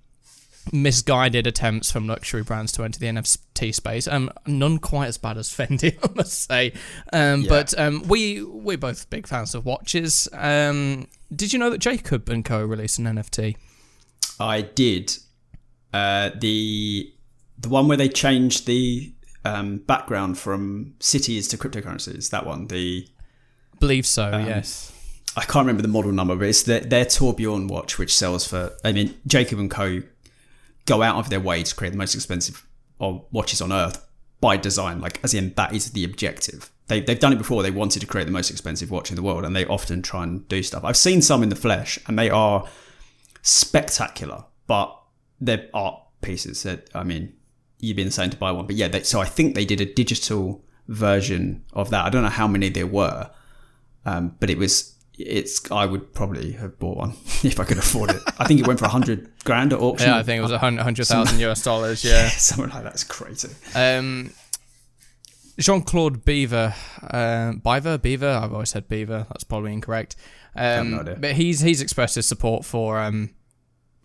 [0.72, 4.08] misguided attempts from luxury brands to enter the NFT space.
[4.08, 6.72] Um, none quite as bad as Fendi, I must say.
[7.12, 7.48] Um, Yeah.
[7.48, 10.28] but um, we we're both big fans of watches.
[10.32, 13.56] Um, did you know that Jacob and Co released an NFT?
[14.40, 15.16] I did.
[15.94, 17.12] Uh, the
[17.58, 19.12] the one where they changed the
[19.46, 22.30] um, background from cities to cryptocurrencies.
[22.30, 22.66] That one.
[22.66, 23.06] The
[23.78, 24.30] Believe so.
[24.32, 24.92] Um, yes.
[25.36, 28.72] I can't remember the model number, but it's their, their Tourbillon watch, which sells for.
[28.84, 30.02] I mean, Jacob and Co.
[30.86, 32.66] go out of their way to create the most expensive
[32.98, 34.02] watches on earth
[34.40, 35.00] by design.
[35.00, 36.70] Like, as in, that is the objective.
[36.88, 37.62] They, they've done it before.
[37.62, 40.22] They wanted to create the most expensive watch in the world, and they often try
[40.22, 40.84] and do stuff.
[40.84, 42.66] I've seen some in the flesh, and they are
[43.42, 44.96] spectacular, but
[45.40, 46.62] they're art pieces.
[46.62, 47.34] That I mean,
[47.78, 48.66] you'd been insane to buy one.
[48.66, 52.04] But yeah, they, so I think they did a digital version of that.
[52.04, 53.30] I don't know how many there were,
[54.04, 54.94] um, but it was.
[55.18, 55.70] It's.
[55.70, 57.10] I would probably have bought one
[57.42, 58.22] if I could afford it.
[58.38, 60.08] I think it went for a hundred grand at auction.
[60.08, 62.04] Yeah, I think it was a hundred thousand US dollars.
[62.04, 62.28] Yeah.
[62.36, 63.50] something like that's crazy.
[63.74, 64.32] Um,
[65.58, 66.74] Jean Claude Beaver,
[67.10, 68.28] um, Beaver, Beaver.
[68.28, 69.26] I've always said Beaver.
[69.30, 70.16] That's probably incorrect.
[70.54, 71.16] Um, no idea.
[71.18, 73.30] But he's he's expressed his support for um,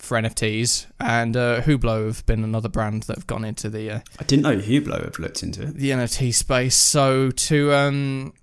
[0.01, 3.99] for NFTs, and uh, Hublot have been another brand that have gone into the uh,
[4.19, 5.75] I didn't know Hublot have looked into it.
[5.75, 6.75] the NFT space.
[6.75, 8.33] So to um,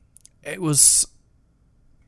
[0.43, 1.07] it was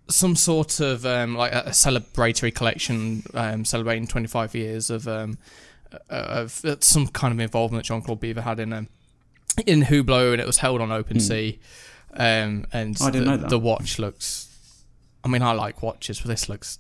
[0.08, 5.38] some sort of um, like a celebratory collection um, celebrating 25 years of um,
[5.92, 8.88] uh, of uh, some kind of involvement that John Claude Beaver had in um,
[9.66, 11.58] in Hublot, and it was held on OpenSea.
[12.14, 13.04] Um, and Hmm.
[13.04, 13.50] I didn't the, know that.
[13.50, 14.48] the watch looks.
[15.24, 16.78] I mean, I like watches, but this looks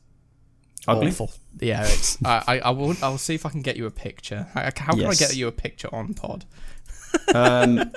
[0.88, 1.08] Ugly.
[1.08, 1.30] awful.
[1.60, 2.16] Yeah, it's.
[2.24, 2.94] I, I, I will.
[3.02, 4.46] I'll see if I can get you a picture.
[4.54, 6.44] How can I get you a picture on pod?
[7.34, 7.90] Um,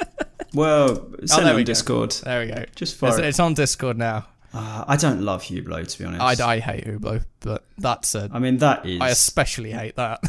[0.54, 1.63] well, send Oh, it on go.
[1.63, 2.12] Discord.
[2.24, 2.65] There we go.
[2.76, 4.26] Just It's, for it's on Discord now.
[4.54, 6.41] uh, I don't love Hublot to be honest.
[6.41, 8.30] I, I hate Hublot, but that's a.
[8.34, 9.00] I mean, that is.
[9.02, 10.19] I especially hate that.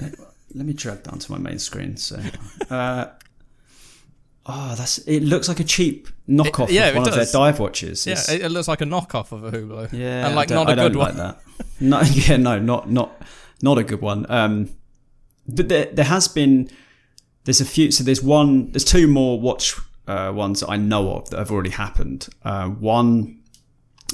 [0.54, 1.96] Let me drag down to my main screen.
[1.96, 2.20] So,
[2.70, 3.06] uh,
[4.48, 4.98] oh, that's.
[4.98, 7.32] It looks like a cheap knockoff It- yeah, of one it of their does.
[7.32, 8.06] dive watches.
[8.06, 9.92] yeah, It's- it, it looks like a knockoff of a Hublot.
[9.92, 11.16] yeah, and like don't- not a I don't good like one.
[11.18, 11.40] that.
[11.80, 13.20] No, yeah, no, not not
[13.62, 14.24] not a good one.
[14.30, 14.70] Um,
[15.46, 16.70] but there there has been
[17.44, 17.90] there's a few.
[17.90, 18.72] So there's one.
[18.72, 19.74] There's two more watch
[20.08, 22.28] uh, ones that I know of that have already happened.
[22.44, 23.40] Uh, one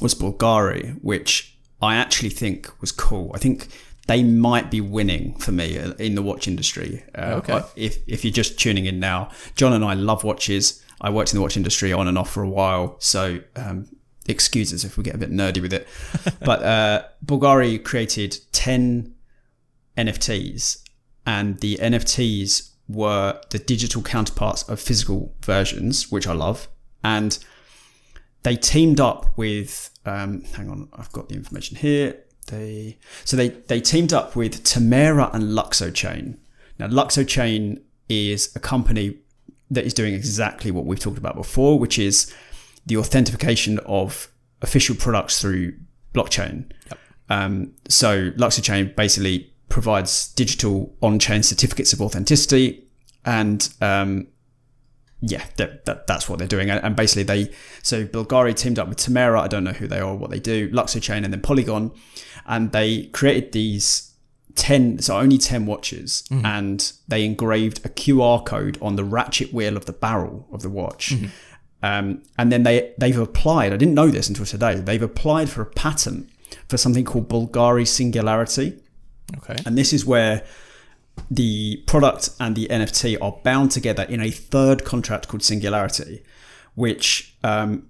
[0.01, 3.31] was Bulgari, which I actually think was cool.
[3.35, 3.69] I think
[4.13, 7.03] they might be winning for me in the watch industry.
[7.15, 7.63] Uh, Okay.
[7.77, 10.83] If if you're just tuning in now, John and I love watches.
[11.01, 13.89] I worked in the watch industry on and off for a while, so um,
[14.29, 15.89] excuse us if we get a bit nerdy with it.
[16.41, 19.15] but uh, Bulgari created ten
[19.97, 20.83] NFTs,
[21.25, 26.69] and the NFTs were the digital counterparts of physical versions, which I love,
[27.03, 27.39] and
[28.43, 33.49] they teamed up with um, hang on i've got the information here they so they
[33.49, 36.37] they teamed up with tamara and LuxoChain
[36.79, 39.17] now LuxoChain is a company
[39.71, 42.33] that is doing exactly what we've talked about before which is
[42.85, 44.29] the authentication of
[44.61, 45.73] official products through
[46.15, 46.99] blockchain Yep.
[47.31, 52.85] um, so LuxoChain basically provides digital on-chain certificates of authenticity
[53.25, 54.27] and um,
[55.23, 56.69] yeah, that, that, that's what they're doing.
[56.69, 59.41] And, and basically, they so Bulgari teamed up with Tamara.
[59.41, 60.69] I don't know who they are or what they do.
[60.71, 61.93] LuxoChain and then Polygon,
[62.45, 64.09] and they created these
[64.55, 69.79] 10 so only 10 watches and they engraved a qr code on the ratchet wheel
[69.79, 71.15] of the barrel of the watch
[71.83, 75.63] um, and then they they've applied i didn't know this until today they've applied for
[75.63, 76.29] a patent
[76.69, 78.79] for something called bulgari singularity
[79.39, 79.57] Okay.
[79.65, 80.45] and this is where
[81.31, 86.23] the product and the NFT are bound together in a third contract called Singularity,
[86.75, 87.89] which um,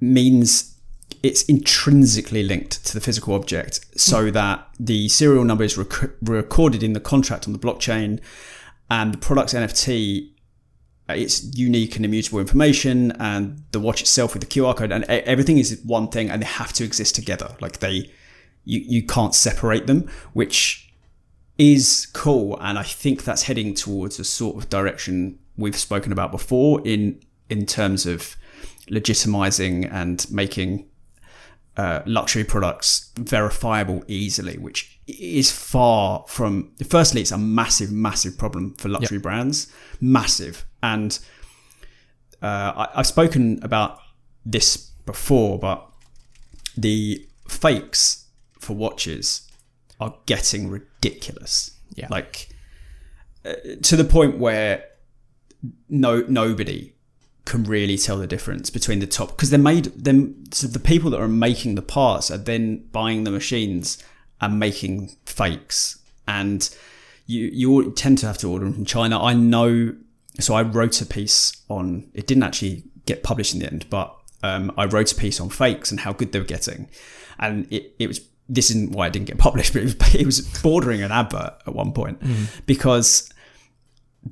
[0.00, 0.74] means
[1.22, 6.82] it's intrinsically linked to the physical object so that the serial number is rec- recorded
[6.82, 8.20] in the contract on the blockchain
[8.90, 10.30] and the product's NFT
[11.08, 15.58] it's unique and immutable information and the watch itself with the QR code and everything
[15.58, 17.56] is one thing and they have to exist together.
[17.60, 18.10] Like they
[18.64, 20.83] you, you can't separate them which
[21.58, 26.32] is cool and I think that's heading towards a sort of direction we've spoken about
[26.32, 28.36] before in in terms of
[28.90, 30.86] legitimizing and making
[31.76, 36.72] uh, luxury products verifiable easily, which is far from.
[36.88, 40.64] Firstly, it's a massive, massive problem for luxury brands, massive.
[40.82, 41.18] And
[42.42, 43.98] uh, I, I've spoken about
[44.46, 45.86] this before, but
[46.76, 48.26] the fakes
[48.60, 49.48] for watches
[50.00, 50.93] are getting ridiculous.
[51.94, 52.08] Yeah.
[52.10, 52.48] like
[53.44, 54.84] uh, to the point where
[55.88, 56.94] no nobody
[57.44, 61.10] can really tell the difference between the top because they're made them so the people
[61.10, 64.02] that are making the parts are then buying the machines
[64.40, 65.98] and making fakes.
[66.26, 66.68] And
[67.26, 69.22] you you tend to have to order them from China.
[69.22, 69.94] I know
[70.40, 74.16] so I wrote a piece on it didn't actually get published in the end but
[74.42, 76.88] um, I wrote a piece on fakes and how good they were getting.
[77.38, 80.26] And it, it was this isn't why it didn't get published but it was, it
[80.26, 82.20] was bordering an advert at one point
[82.66, 83.30] because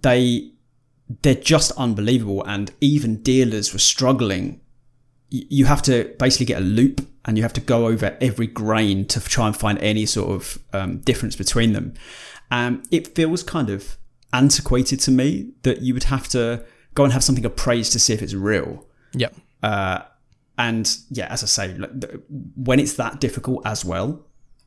[0.00, 0.52] they
[1.20, 4.60] they're just unbelievable and even dealers were struggling.
[5.28, 9.06] You have to basically get a loupe and you have to go over every grain
[9.06, 11.94] to try and find any sort of um, difference between them.
[12.50, 13.96] Um, it feels kind of
[14.32, 18.12] antiquated to me that you would have to go and have something appraised to see
[18.12, 18.86] if it's real.
[19.14, 19.34] Yep.
[19.62, 20.00] uh,
[20.58, 21.74] and yeah, as I say,
[22.56, 24.24] when it's that difficult as well,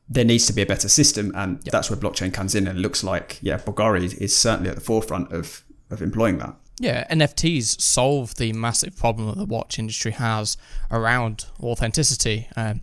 [0.08, 2.68] there needs to be a better system, and that's where blockchain comes in.
[2.68, 6.56] And it looks like yeah, Bulgari is certainly at the forefront of of employing that.
[6.78, 10.58] Yeah, NFTs solve the massive problem that the watch industry has
[10.92, 12.50] around authenticity.
[12.58, 12.82] Um,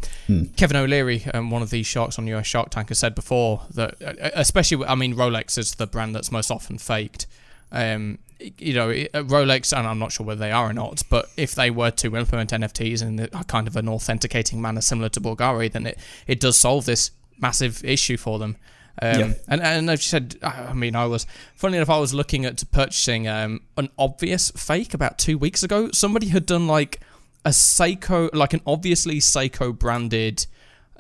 [0.57, 4.01] Kevin O'Leary, um, one of the sharks on US Shark Tank, has said before that,
[4.01, 7.27] uh, especially, I mean, Rolex is the brand that's most often faked.
[7.71, 8.19] Um,
[8.59, 11.55] you know, uh, Rolex, and I'm not sure whether they are or not, but if
[11.55, 15.71] they were to implement NFTs in a kind of an authenticating manner similar to Bulgari,
[15.71, 18.57] then it, it does solve this massive issue for them.
[19.01, 19.33] Um, Yeah.
[19.49, 21.91] And and as you said, I mean, I was funny enough.
[21.91, 25.91] I was looking at purchasing um, an obvious fake about two weeks ago.
[25.93, 27.01] Somebody had done like
[27.45, 30.47] a Seiko, like an obviously Seiko branded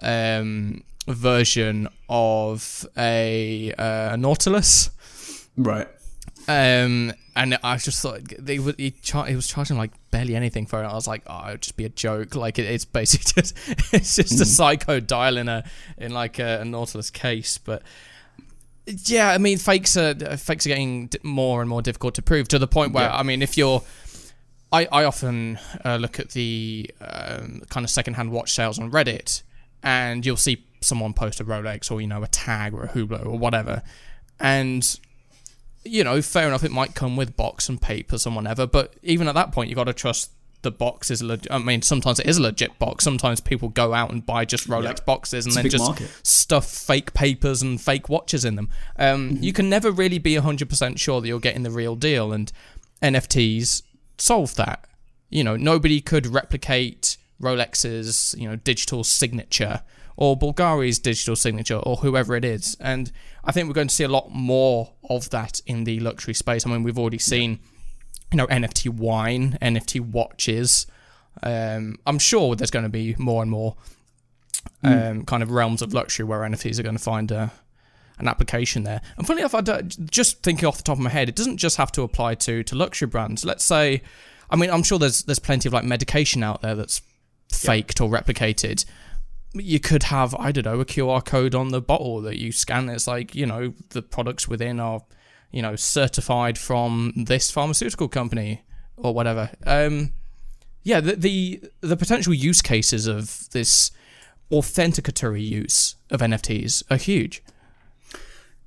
[0.00, 4.90] um, version of a uh, Nautilus.
[5.57, 5.88] Right.
[6.48, 10.66] Um, and I just thought they were he, char- he was charging like barely anything
[10.66, 10.87] for it.
[10.87, 12.35] I was like, oh, it would just be a joke.
[12.35, 13.57] Like it, it's basically just
[13.92, 15.64] it's just a Seiko dial in a
[15.96, 17.59] in like a, a Nautilus case.
[17.59, 17.83] But
[18.87, 22.59] yeah, I mean, fakes are fakes are getting more and more difficult to prove to
[22.59, 23.16] the point where Yeah.
[23.16, 23.83] I mean, if you're
[24.72, 29.42] I, I often uh, look at the um, kind of secondhand watch sales on Reddit,
[29.83, 33.24] and you'll see someone post a Rolex or you know a tag or a Hublot
[33.24, 33.83] or whatever,
[34.40, 34.98] and
[35.85, 39.29] you know, fair enough, it might come with box and papers and whatever, but even
[39.29, 40.31] at that point, you've got to trust
[40.62, 41.51] the box is legit.
[41.51, 43.03] I mean, sometimes it is a legit box.
[43.03, 45.05] Sometimes people go out and buy just Rolex Yeah.
[45.05, 46.09] boxes and It's then just market.
[46.23, 48.68] stuff fake papers and fake watches in them.
[48.97, 52.53] Um, You can never really be 100% sure that you're getting the real deal, and
[53.03, 53.83] NFTs
[54.18, 54.85] solve that.
[55.31, 59.83] You know, nobody could replicate Rolex's, you know, digital signature
[60.23, 62.77] or Bulgari's digital signature or whoever it is.
[62.79, 63.11] And
[63.43, 66.65] I think we're going to see a lot more of that in the luxury space.
[66.65, 67.59] I mean, we've already seen,
[68.31, 70.87] you know, NFT wine, NFT watches.
[71.43, 73.75] Um, I'm sure there's going to be more and more
[74.85, 77.51] um, kind of realms of luxury where NFTs are going to find a,
[78.21, 79.01] an application there.
[79.17, 81.79] And funny enough, I just thinking off the top of my head, it doesn't just
[81.79, 83.45] have to apply to to luxury brands.
[83.45, 84.03] Let's say,
[84.51, 87.03] I mean, I'm sure there's there's plenty of like medication out there that's
[87.51, 88.85] faked or replicated.
[89.55, 92.88] You could have, I don't know, a QR code on the bottle that you scan.
[92.88, 95.03] It's like, you know, the products within are,
[95.50, 98.62] you know, certified from this pharmaceutical company
[98.96, 99.50] or whatever.
[99.66, 100.12] Um,
[100.82, 103.90] yeah, the, the the potential use cases of this
[104.50, 107.42] authenticatory use of NFTs are huge.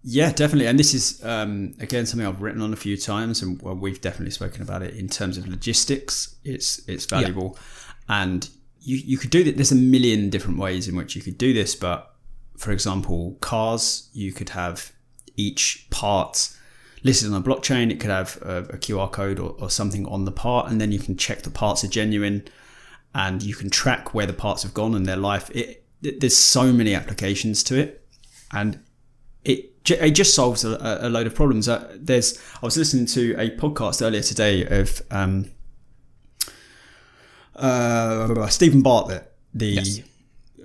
[0.08, 0.68] Yeah, definitely.
[0.68, 4.00] And this is um, again something I've written on a few times, and well, we've
[4.02, 6.36] definitely spoken about it in terms of logistics.
[6.44, 7.58] It's it's valuable,
[8.08, 8.48] and
[8.86, 9.56] you you could do that.
[9.56, 12.14] There's a million different ways in which you could do this, but
[12.58, 14.94] for example, cars, you could have
[15.36, 16.56] each part
[17.04, 17.92] listed on a blockchain.
[17.92, 20.92] It could have a, a QR code or, or something on the part, and then
[20.92, 22.48] you can check the parts are genuine,
[23.14, 25.50] and you can track where the parts have gone in their life.
[25.52, 28.08] It, it there's so many applications to it,
[28.54, 28.80] and
[29.44, 31.68] it it just solves a, a load of problems.
[31.68, 35.52] Uh, there's I was listening to a podcast earlier today of um,
[37.56, 40.00] uh, Steven Bartlett, the Yes.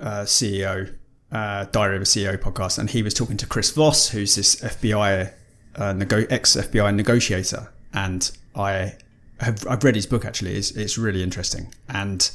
[0.00, 0.92] uh, CEO,
[1.32, 4.56] uh, Diary of a CEO podcast, and he was talking to Chris Voss, who's this
[4.56, 5.32] FBI
[5.76, 8.94] uh, nego- ex FBI negotiator, and I
[9.40, 10.56] have I've read his book actually.
[10.56, 12.28] It's it's really interesting, and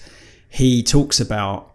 [0.49, 1.73] he talks about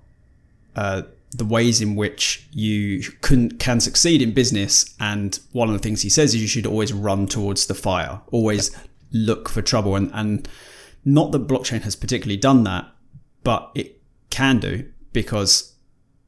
[0.74, 1.02] uh,
[1.36, 4.94] the ways in which you can can succeed in business.
[4.98, 8.20] And one of the things he says is you should always run towards the fire,
[8.32, 8.70] always
[9.12, 9.94] look for trouble.
[9.96, 10.48] And and
[11.04, 12.86] not that blockchain has particularly done that,
[13.42, 15.74] but it can do because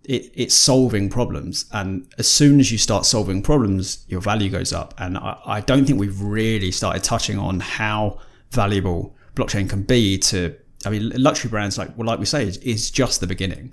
[0.05, 1.67] it, it's solving problems.
[1.73, 4.95] And as soon as you start solving problems, your value goes up.
[4.99, 8.19] And I, I don't think we've really started touching on how
[8.51, 10.57] valuable blockchain can be to.
[10.85, 13.73] I mean, luxury brands like well, like we say, is, is just the beginning.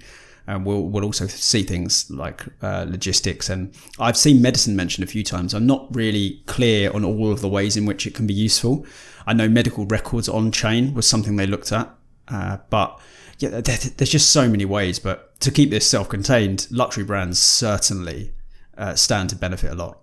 [0.50, 3.50] And we'll, we'll also see things like uh, logistics.
[3.50, 5.54] And I've seen medicine mentioned a few times.
[5.54, 8.84] I'm not really clear on all of the ways in which it can be useful.
[9.28, 11.94] I know medical records on chain was something they looked at.
[12.28, 13.00] Uh, but
[13.38, 14.98] yeah, there, there's just so many ways.
[14.98, 18.34] But to keep this self contained, luxury brands certainly
[18.76, 20.00] uh, stand to benefit a lot.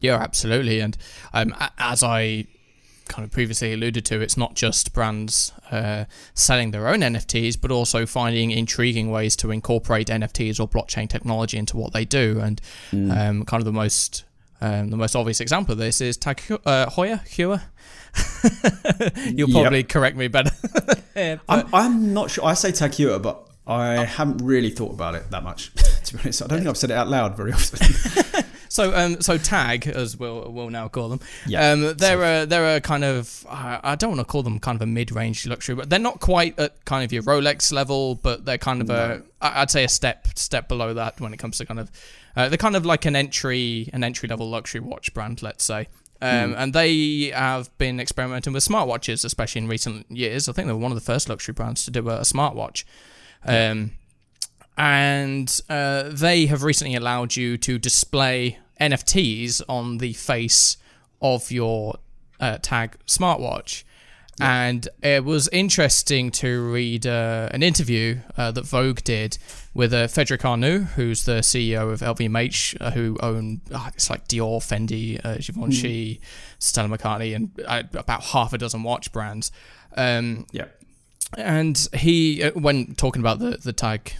[0.00, 0.80] Yeah, absolutely.
[0.80, 0.96] And
[1.34, 2.46] um, as I
[3.10, 7.70] kind of previously alluded to, it's not just brands uh, selling their own NFTs, but
[7.70, 12.40] also finding intriguing ways to incorporate NFTs or blockchain technology into what they do.
[12.40, 12.60] And
[12.92, 14.24] um, kind of the most
[14.62, 17.62] um, the most obvious example of this is Tag uh, Heuer.
[19.36, 19.60] You'll Yep.
[19.62, 20.50] probably correct me better.
[21.16, 22.44] Yeah, but- I'm, I'm not sure.
[22.46, 25.72] I say Tag Takura, but I haven't really thought about it that much.
[26.04, 28.44] to be honest, I don't think I've said it out loud very often.
[28.80, 32.76] So, um, so Tag, as we'll we'll now call them, Yeah, um, they're a they're
[32.76, 35.46] a kind of uh, I don't want to call them kind of a mid range
[35.46, 38.88] luxury, but they're not quite at kind of your Rolex level, but they're kind of
[38.88, 41.90] a I'd say a step step below that when it comes to kind of
[42.36, 45.88] uh, they're kind of like an entry an entry level luxury watch brand, let's say.
[46.22, 50.48] Um, And they have been experimenting with smartwatches, especially in recent years.
[50.48, 52.84] I think they were one of the first luxury brands to do a, a smartwatch.
[53.44, 53.92] Um,
[54.76, 60.76] and uh, they have recently allowed you to display NFTs on the face
[61.20, 61.96] of your
[62.40, 63.84] uh, tag smartwatch.
[64.40, 69.36] And it was interesting to read uh, an interview uh, that Vogue did
[69.74, 74.26] with uh, Frederic Arnault, who's the CEO of LVMH, uh, who own uh, it's like
[74.28, 76.20] Dior, Fendi, uh, Givenchy,
[76.58, 79.52] Stella McCartney, and uh, about half a dozen watch brands.
[79.96, 80.66] Um, yeah.
[81.36, 84.14] and he, when talking about the the tag,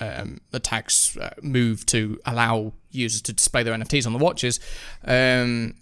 [0.00, 4.60] um, the tags uh, move to allow users to display their NFTs on the watches,
[5.04, 5.74] um,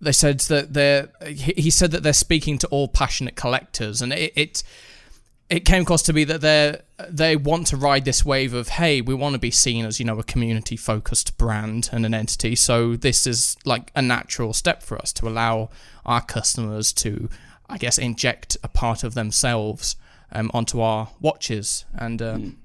[0.00, 1.08] they said that they're.
[1.26, 4.32] He said that they're speaking to all passionate collectors, and it.
[4.36, 4.62] it
[5.50, 6.80] it came across to be that they
[7.10, 10.06] they want to ride this wave of hey we want to be seen as you
[10.06, 14.82] know a community focused brand and an entity so this is like a natural step
[14.82, 15.68] for us to allow
[16.06, 17.28] our customers to
[17.68, 19.96] I guess inject a part of themselves
[20.32, 22.58] um, onto our watches and um,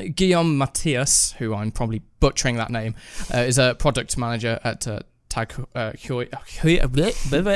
[0.00, 2.94] Guillaume Matthias who I'm probably butchering that name
[3.32, 6.28] uh, is a product manager at uh, Tag, uh, Hui-
[6.62, 6.78] Hui-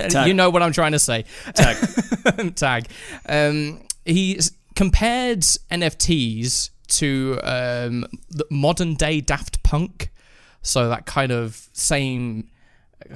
[0.08, 0.28] Tag.
[0.28, 1.24] you know what I'm trying to say
[1.54, 2.54] Tag.
[2.54, 2.86] tag.
[3.26, 4.38] Um, he
[4.74, 10.10] compared NFTs to um, the modern day Daft Punk.
[10.60, 12.48] So that kind of same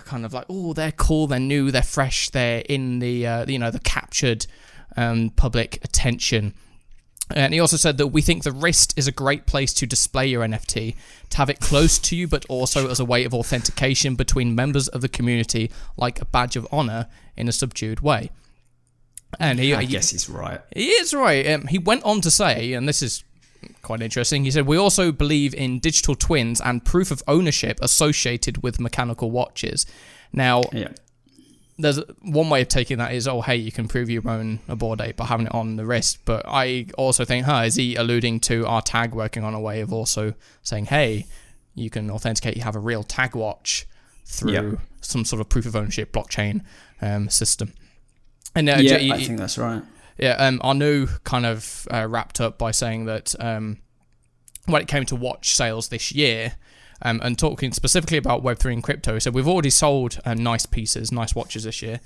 [0.05, 3.59] kind of like, oh, they're cool, they're new, they're fresh, they're in the uh, you
[3.59, 4.47] know the captured
[4.97, 6.55] um, public attention.
[7.35, 10.29] And he also said that we think the wrist is a great place to display
[10.29, 10.95] your NFT,
[11.31, 14.87] to have it close to you, but also as a way of authentication between members
[14.89, 18.31] of the community, like a badge of honor in a subdued way.
[19.41, 20.61] And he, I guess he's right.
[20.74, 21.47] he is right.
[21.49, 23.24] Um, he went on to say, and this is
[23.83, 24.45] quite interesting.
[24.45, 29.31] He said, "We also believe in digital twins and proof of ownership associated with mechanical
[29.31, 29.85] watches."
[30.33, 30.89] Now, Yeah.
[31.79, 34.77] There's one way of taking that is, oh, hey, you can prove your own a
[34.77, 36.18] Bored Ape by having it on the wrist.
[36.24, 39.81] But I also think, huh, is he alluding to our tag working on a way
[39.83, 41.27] of also saying, hey,
[41.74, 43.87] you can authenticate you have a real tag watch
[44.24, 44.72] through Yeah.
[45.03, 46.62] some sort of proof of ownership blockchain
[47.03, 47.74] um, system.
[48.55, 49.83] And uh, yeah, I think that's right.
[50.16, 53.77] yeah, um, Arnault kind of uh, wrapped up by saying that um,
[54.64, 56.55] when it came to watch sales this year,
[57.03, 61.12] um, and talking specifically about Web3 and crypto, So we've already sold uh, nice pieces,
[61.12, 62.01] nice watches this year.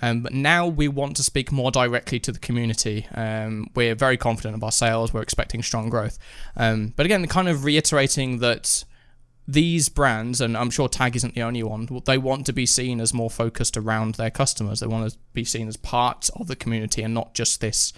[0.00, 3.06] Um, but now we want to speak more directly to the community.
[3.14, 5.12] Um, we're very confident of our sales.
[5.12, 6.18] We're expecting strong growth.
[6.56, 8.84] Um, but again, kind of reiterating that
[9.46, 13.00] these brands, and I'm sure Tag isn't the only one, they want to be seen
[13.00, 14.80] as more focused around their customers.
[14.80, 17.92] They want to be seen as part of the community and not just this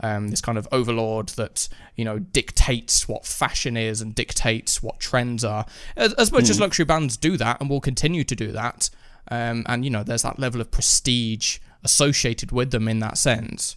[0.00, 5.00] um, this kind of overlord that you know dictates what fashion is and dictates what
[5.00, 5.66] trends are.
[5.96, 6.50] As, as much mm.
[6.50, 6.62] as hmm.
[6.62, 8.90] luxury brands do that and will continue to do that,
[9.30, 13.76] um, and you know there's that level of prestige associated with them in that sense.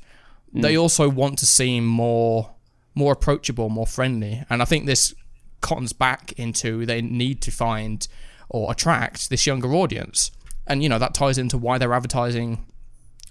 [0.53, 0.61] Mm.
[0.61, 2.51] They also want to seem more
[2.93, 5.15] more approachable, more friendly, and I think this
[5.61, 8.07] cottons back into they need to find
[8.49, 10.32] or attract this younger audience.
[10.67, 12.65] And you know that ties into why they're advertising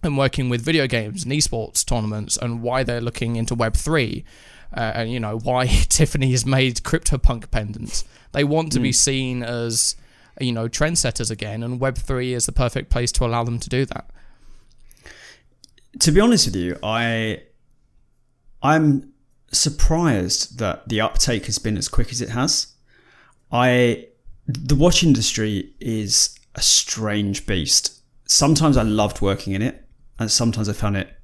[0.03, 4.25] and working with video games and esports tournaments and why they're looking into Web three.
[4.75, 8.05] Uh, and you know why Tiffany has made CryptoPunk pendants.
[8.33, 8.85] They want to mm.
[8.85, 9.97] be seen as
[10.41, 13.69] you know trendsetters again, and Web three is the perfect place to allow them to
[13.69, 14.09] do that.
[16.01, 17.43] To be honest with you, I
[18.63, 19.13] I'm
[19.53, 22.69] surprised that the uptake has been as quick as it has.
[23.51, 24.07] I
[24.47, 28.01] the watch industry is a strange beast.
[28.27, 29.85] Sometimes I loved working in it,
[30.21, 31.17] and sometimes I found it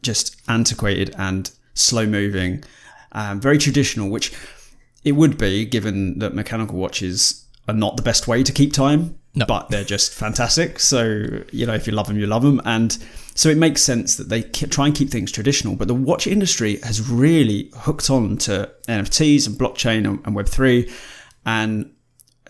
[0.00, 2.64] just antiquated and slow moving,
[3.12, 4.32] um, very traditional, which
[5.04, 9.18] it would be given that mechanical watches are not the best way to keep time,
[9.34, 9.44] no.
[9.44, 10.78] but they're just fantastic.
[10.78, 12.60] So, you know, if you love them, you love them.
[12.64, 12.96] And
[13.34, 15.76] so it makes sense that they try and keep things traditional.
[15.76, 20.90] But the watch industry has really hooked on to NFTs and blockchain and, and Web3.
[21.44, 21.92] And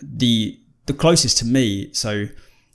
[0.01, 2.25] the the closest to me, so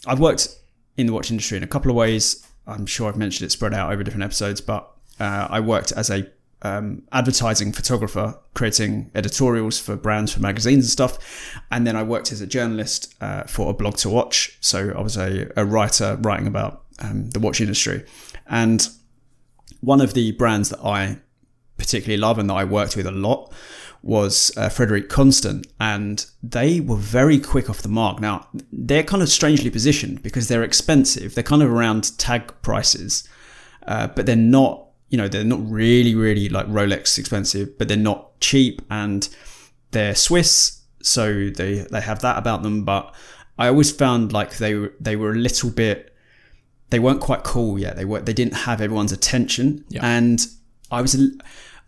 [0.07, 0.49] I've worked
[0.97, 2.47] in the watch industry in a couple of ways.
[2.67, 4.91] I'm sure I've mentioned it spread out over different episodes, but
[5.21, 6.27] uh, I worked as a
[6.63, 11.61] um, advertising photographer, creating editorials for brands, for magazines and stuff.
[11.71, 14.57] And then I worked as a journalist uh, for aBlogtoWatch.
[14.61, 18.05] So I was a, a writer writing about um, the watch industry.
[18.47, 18.89] And
[19.81, 21.19] one of the brands that I
[21.77, 23.53] particularly love and that I worked with a lot
[24.05, 28.21] was uh, Frederique Constant, and they were very quick off the mark.
[28.21, 31.35] Now, they're kind of strangely positioned because they're expensive.
[31.35, 33.27] They're kind of around tag prices,
[33.87, 37.97] uh, but they're not, you know, they're not really, really like Rolex expensive, but they're
[37.97, 39.27] not cheap and
[39.93, 42.85] they're Swiss, so they, they have that about them.
[42.85, 43.15] But
[43.59, 46.15] I always found like they were, they were a little bit,
[46.91, 47.97] they weren't quite cool yet.
[47.97, 49.87] They were, they didn't have everyone's attention.
[49.89, 50.05] Yeah.
[50.05, 50.47] And
[50.91, 51.17] I was,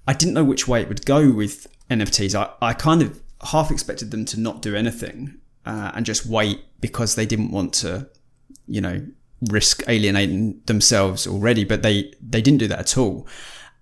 [0.08, 3.70] I didn't know which way it would go with NFTs, I, I kind of half
[3.70, 8.08] expected them to not do anything uh, and just wait because they didn't want to,
[8.66, 9.06] you know,
[9.50, 11.64] risk alienating themselves already.
[11.64, 13.26] But they they didn't do that at all,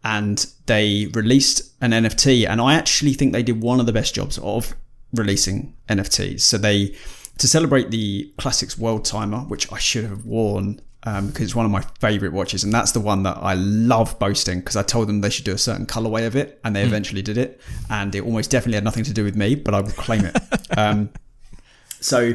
[0.03, 2.49] and they released an NFT.
[2.49, 4.75] And I actually think they did one of the best jobs of
[5.13, 6.41] releasing NFTs.
[6.41, 6.95] So they
[7.39, 11.67] to celebrate the Classics World Timer, which I should have worn um, because it's one
[11.67, 15.09] of my favorite watches, and that's the one that I love boasting because I told
[15.09, 16.87] them they should do a certain colorway of it, and they mm.
[16.87, 19.81] eventually did it, and it almost definitely had nothing to do with me, but I
[19.81, 20.37] would claim it.
[20.79, 21.11] um,
[22.01, 22.33] so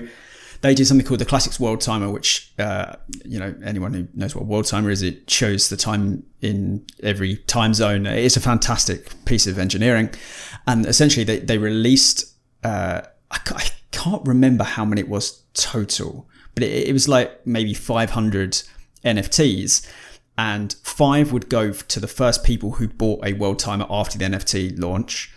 [0.61, 2.95] they did something called the Classics World Timer, which uh,
[3.25, 7.37] you know anyone who knows what World Timer is, it shows the time in every
[7.37, 8.05] time zone.
[8.05, 10.11] It's a fantastic piece of engineering,
[10.67, 12.35] and essentially they they released.
[12.63, 13.01] Uh,
[13.31, 17.73] I, I can't remember how many it was total but it, it was like maybe
[17.73, 18.63] 500
[19.03, 19.87] NFTs
[20.39, 24.23] and five would go to the first people who bought a world timer after the
[24.23, 25.33] NFT launch.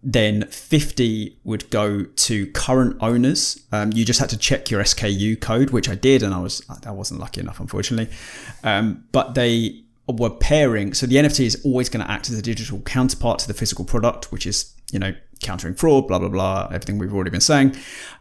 [0.00, 3.60] Then 50 would go to current owners.
[3.72, 6.62] Um, you just had to check your SKU code, which I did, and I was
[6.86, 8.14] I wasn't lucky enough, unfortunately.
[8.62, 10.94] Um, but they were pairing.
[10.94, 13.84] So the NFT is always going to act as a digital counterpart to the physical
[13.84, 17.74] product, which is you know countering fraud, blah blah blah, everything we've already been saying.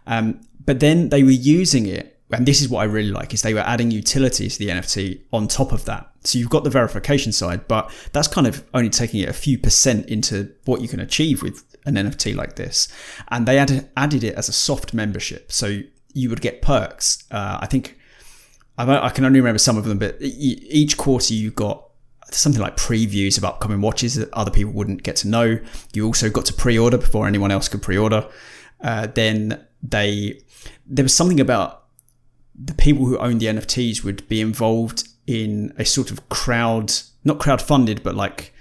[0.08, 3.42] Um, but then they were using it and this is what I really like is
[3.42, 6.12] they were adding utility to the NFT on top of that.
[6.24, 9.58] So you've got the verification side, but that's kind of only taking it a few
[9.58, 12.90] percent into what you can achieve with an NFT like this.
[13.30, 15.80] And they added added it as a soft membership, so
[16.14, 17.24] you would get perks.
[17.32, 17.98] Uh, I think
[18.78, 21.88] I, can only remember some of them, but each quarter you got
[22.30, 25.60] something like previews of upcoming watches that other people wouldn't get to know.
[25.94, 28.28] You also got to pre-order before anyone else could pre-order.
[28.82, 30.42] Uh, then they
[30.86, 31.87] there was something about
[32.58, 36.92] the people who own the NFTs would be involved in a sort of crowd,
[37.24, 38.54] not crowd funded, but like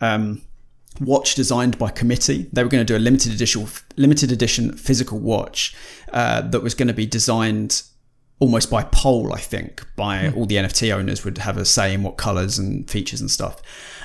[0.00, 0.42] um,
[1.00, 2.48] watch designed by committee.
[2.52, 5.74] They were going to do a limited edition, limited edition physical watch
[6.12, 7.82] uh, that was going to be designed
[8.38, 9.32] almost by poll.
[9.32, 10.36] I think by mm.
[10.36, 13.60] all the NFT owners would have a say in what colors and features and stuff.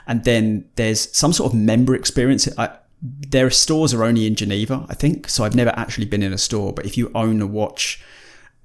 [0.07, 2.47] And then there's some sort of member experience.
[2.57, 2.69] I,
[3.01, 5.29] their stores are only in Geneva, I think.
[5.29, 6.73] So I've never actually been in a store.
[6.73, 8.03] But if you own a watch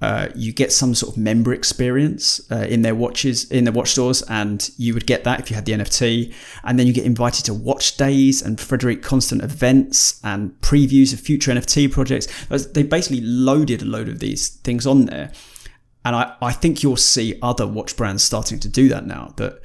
[0.01, 3.91] uh, you get some sort of member experience uh, in their watches in their watch
[3.91, 6.33] stores, and you would get that if you had the NFT.
[6.65, 11.21] And then you get invited to watch days and Frederique Constant events and previews of
[11.21, 12.29] future NFT projects.
[12.49, 15.33] They basically loaded a load of these things on there,
[16.05, 19.35] and I, I think you'll see other watch brands starting to do that now.
[19.37, 19.61] That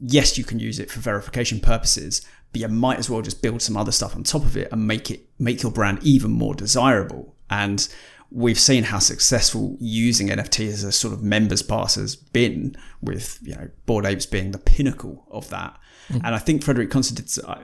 [0.00, 2.22] yes, you can use it for verification purposes,
[2.52, 4.86] but you might as well just build some other stuff on top of it and
[4.86, 7.34] make it make your brand even more desirable.
[7.50, 7.86] And
[8.34, 13.38] we've seen how successful using NFT as a sort of members pass has been, with
[13.42, 15.78] you know Bored Apes being the pinnacle of that.
[16.08, 16.26] Mm-hmm.
[16.26, 17.62] And I think Frederique Constant, I,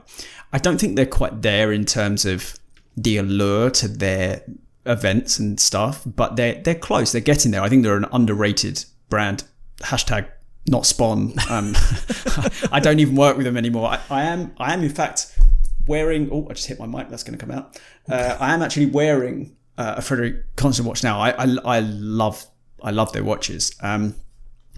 [0.51, 2.57] I don't think they're quite there in terms of
[2.97, 4.43] the allure to their
[4.85, 7.11] events and stuff, but they're they're close.
[7.11, 7.61] They're getting there.
[7.61, 9.43] I think they're an underrated brand.
[9.81, 10.29] Hashtag
[10.67, 11.33] not spawn.
[11.49, 11.75] Um,
[12.71, 13.89] I don't even work with them anymore.
[13.89, 15.37] I, I, am I am in fact
[15.85, 16.29] wearing.
[16.31, 17.09] Oh, I just hit my mic.
[17.09, 17.77] That's going to come out.
[18.09, 21.19] Uh, I am actually wearing uh, a Frederique Constant watch now.
[21.19, 22.45] I, I, I love
[22.83, 23.75] I love their watches.
[23.81, 24.15] Um,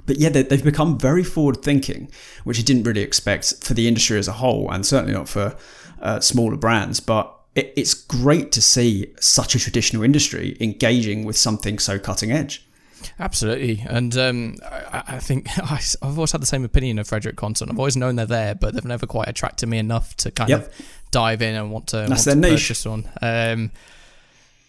[0.06, 2.12] but yeah, they, have become very forward thinking,
[2.44, 5.56] which I didn't really expect for the industry as a whole, and certainly not for
[6.02, 7.00] uh, smaller brands.
[7.00, 12.32] But it, it's great to see such a traditional industry engaging with something so cutting
[12.32, 12.68] edge.
[13.20, 17.36] Absolutely, and um, I, I, think I, have always had the same opinion of Frederique
[17.36, 17.72] Constant.
[17.72, 20.68] I've always known they're there, but they've never quite attracted me enough to kind yep.
[20.68, 22.62] of dive in and want to, That's want their to niche.
[22.62, 23.10] purchase one.
[23.22, 23.72] Um,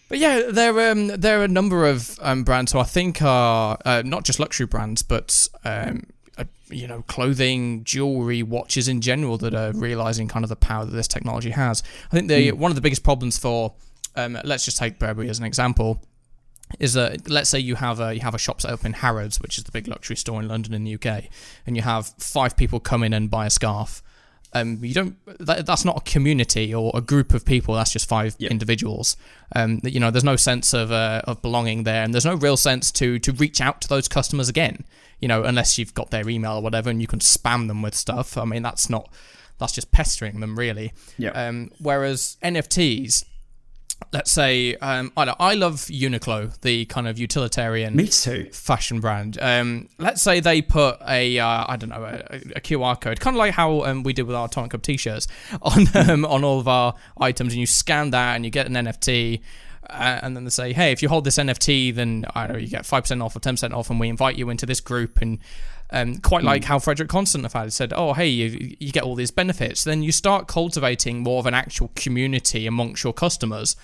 [0.07, 3.77] but yeah, there um, there are a number of um, brands who I think are
[3.85, 6.03] uh, not just luxury brands, but um,
[6.37, 10.85] uh, you know, clothing, jewelry, watches in general that are realizing kind of the power
[10.85, 11.81] that this technology has.
[12.11, 12.53] I think the mm.
[12.53, 13.73] one of the biggest problems for
[14.15, 16.01] um, let's just take Burberry as an example
[16.79, 19.39] is that let's say you have a you have a shop set up in Harrods,
[19.41, 21.25] which is the big luxury store in London in the UK,
[21.65, 24.03] and you have five people come in and buy a scarf
[24.55, 25.17] um, you don't.
[25.45, 27.75] That, that's not a community or a group of people.
[27.75, 29.17] That's just five individuals.
[29.53, 32.55] Um, you know, there's no sense of uh, of belonging there, and there's no real
[32.55, 34.85] sense to to reach out to those customers again.
[35.19, 37.95] You know, unless you've got their email or whatever, and you can spam them with
[37.95, 38.37] stuff.
[38.37, 39.09] I mean, that's not.
[39.57, 40.93] That's just pestering them, really.
[41.17, 41.31] Yeah.
[41.31, 43.25] Um, whereas NFTs,
[44.11, 48.49] let's say um, I, I love Uniqlo, the kind of utilitarian Me too.
[48.51, 49.37] fashion brand.
[49.41, 53.35] Um, let's say they put a uh, I don't know a, a, QR code, kind
[53.35, 55.27] of like how um, we did with our Atomic Cup t-shirts
[55.61, 58.73] on um, on all of our items, and you scan that and you get an
[58.73, 59.41] NFT.
[59.87, 62.59] Uh, and then they say, hey, if you hold this NFT, then I don't know,
[62.59, 64.79] you get five percent off or ten percent off, and we invite you into this
[64.79, 65.21] group.
[65.21, 65.39] And
[65.91, 66.47] um, quite mm.
[66.47, 69.83] like how Frederique Constant have had said, oh, hey, you, you get all these benefits.
[69.83, 73.75] Then you start cultivating more of an actual community amongst your customers.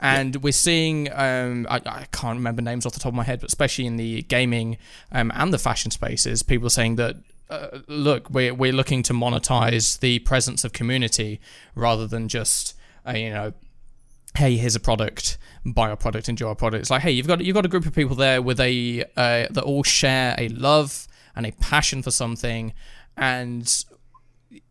[0.00, 0.40] And yeah.
[0.42, 3.48] we're seeing, um, I, I, can't remember names off the top of my head, but
[3.48, 4.78] especially in the gaming
[5.10, 7.16] um, and the fashion spaces, people are saying that
[7.50, 11.40] uh, look, we're, we're looking to monetize the presence of community
[11.74, 13.52] rather than just, uh, you know,
[14.36, 16.82] hey, here's a product, buy our product, enjoy our product.
[16.82, 19.46] It's like, hey, you've got you've got a group of people there with a uh,
[19.50, 22.74] that all share a love and a passion for something,
[23.16, 23.84] and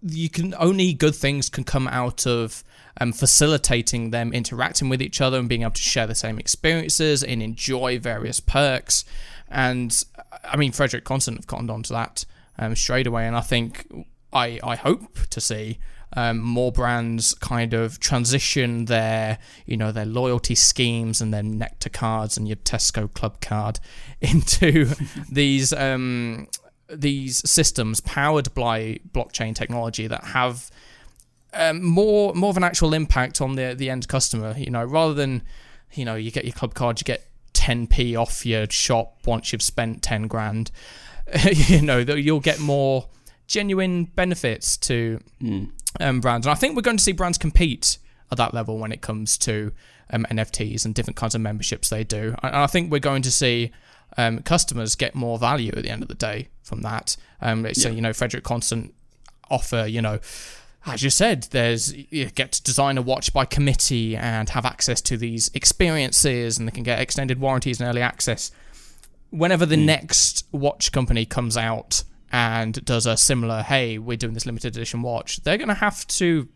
[0.02, 2.64] you can only good things can come out of
[3.00, 7.24] um, facilitating them interacting with each other and being able to share the same experiences
[7.24, 9.06] and enjoy various perks.
[9.48, 10.04] And
[10.44, 12.26] I mean, Frederique Constant have cottoned on to that
[12.60, 13.88] um, straight away, and I think
[14.34, 15.80] I I hope to see
[16.16, 21.90] um, more brands kind of transition their, you know, their loyalty schemes and their Nectar
[21.90, 23.80] cards and your Tesco Club card
[24.22, 24.96] into
[25.32, 26.48] these um,
[26.90, 30.72] these systems powered by blockchain technology that have
[31.54, 34.56] um, more more of an actual impact on the the end customer.
[34.58, 35.44] You know, rather than
[35.94, 37.28] you know you get your club card, you get
[37.68, 40.72] 10p off your shop once you've spent 10 grand.
[41.52, 43.10] you know, that you'll get more
[43.48, 45.70] genuine benefits to mm.
[46.00, 46.46] Um, brands.
[46.46, 47.98] And I think we're going to see brands compete
[48.32, 49.72] at that level when it comes to
[50.12, 52.36] um, NFTs and different kinds of memberships they do.
[52.44, 53.72] And I think we're going to see
[54.18, 57.16] um, customers get more value at the end of the day from that.
[57.42, 57.96] Um, so, yeah.
[57.96, 58.94] you know, Frederique Constant
[59.50, 60.20] offer, you know,
[60.86, 65.02] as you said, there's you get to design a watch by committee and have access
[65.02, 68.52] to these experiences, and they can get extended warranties and early access.
[69.30, 69.86] Whenever the mm.
[69.86, 75.02] next watch company comes out and does a similar, hey, we're doing this limited edition
[75.02, 76.48] watch, they're going to have to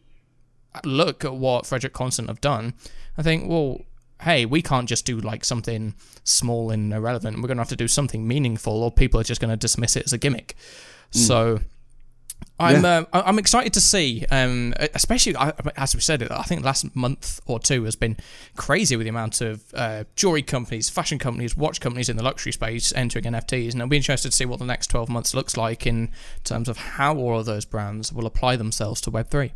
[0.84, 2.74] look at what Frederique Constant have done.
[3.18, 3.82] I think, well,
[4.22, 7.38] hey, we can't just do like something small and irrelevant.
[7.38, 9.96] We're going to have to do something meaningful, or people are just going to dismiss
[9.96, 10.56] it as a gimmick.
[11.14, 11.18] Mm.
[11.18, 11.60] So
[12.60, 13.06] I'm yeah.
[13.12, 15.36] uh, I'm excited to see, um, especially
[15.76, 18.18] as we said, I think the last month or two has been
[18.56, 22.52] crazy with the amount of uh, jewelry companies, fashion companies, watch companies in the luxury
[22.52, 25.58] space entering NFTs, and I'll be interested to see what the next 12 months looks
[25.58, 26.12] like in
[26.44, 29.54] terms of how all of those brands will apply themselves to Web three.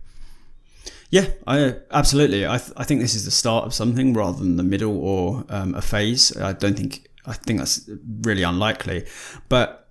[1.12, 2.48] Yeah, I absolutely.
[2.48, 5.46] I, th- I think this is the start of something rather than the middle or
[5.50, 6.36] um, a phase.
[6.36, 7.90] I don't think I think that's
[8.22, 9.06] really unlikely.
[9.50, 9.85] But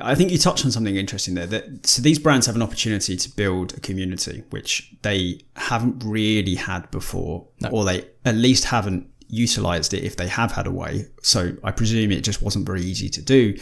[0.00, 1.46] I think you touched on something interesting there.
[1.46, 6.54] That so these brands have an opportunity to build a community which they haven't really
[6.54, 7.70] had before, No.
[7.70, 11.06] or they at least haven't utilized it if they have had a way.
[11.22, 13.56] So I presume it just wasn't very easy to do.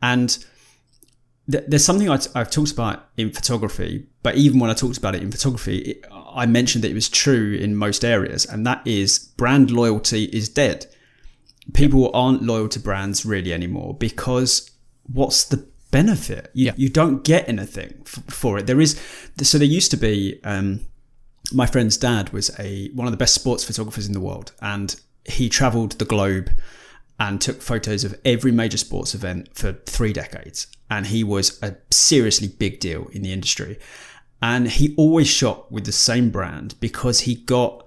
[0.00, 0.36] And
[1.50, 4.98] th- there's something I t- I've talked about in photography, but even when I talked
[4.98, 8.66] about it in photography, it, I mentioned that it was true in most areas, and
[8.66, 10.86] that is brand loyalty is dead.
[11.72, 14.71] People aren't loyal to brands really anymore because
[15.04, 16.50] what's the benefit?
[16.54, 16.72] You, Yeah.
[16.76, 18.66] you don't get anything f- for it.
[18.66, 18.98] There is
[19.42, 20.40] so there used to be.
[20.44, 20.80] Um,
[21.52, 24.98] my friend's dad was a one of the best sports photographers in the world, and
[25.24, 26.50] he travelled the globe
[27.20, 30.66] and took photos of every major sports event for three decades.
[30.90, 33.78] And he was a seriously big deal in the industry.
[34.40, 37.86] And he always shot with the same brand because he got,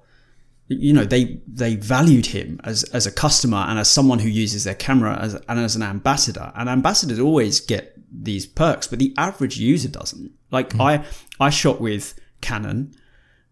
[0.68, 4.64] you know, they they valued him as as a customer and as someone who uses
[4.64, 6.52] their camera as and as an ambassador.
[6.56, 10.32] And ambassadors always get these perks, but the average user doesn't.
[10.52, 10.82] Like hmm.
[10.82, 11.06] I
[11.40, 12.96] I shot with Canon,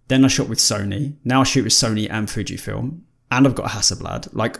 [0.07, 1.15] then I shot with Sony.
[1.23, 3.01] Now I shoot with Sony and Fujifilm,
[3.31, 4.33] and I've got Hasselblad.
[4.33, 4.59] Like,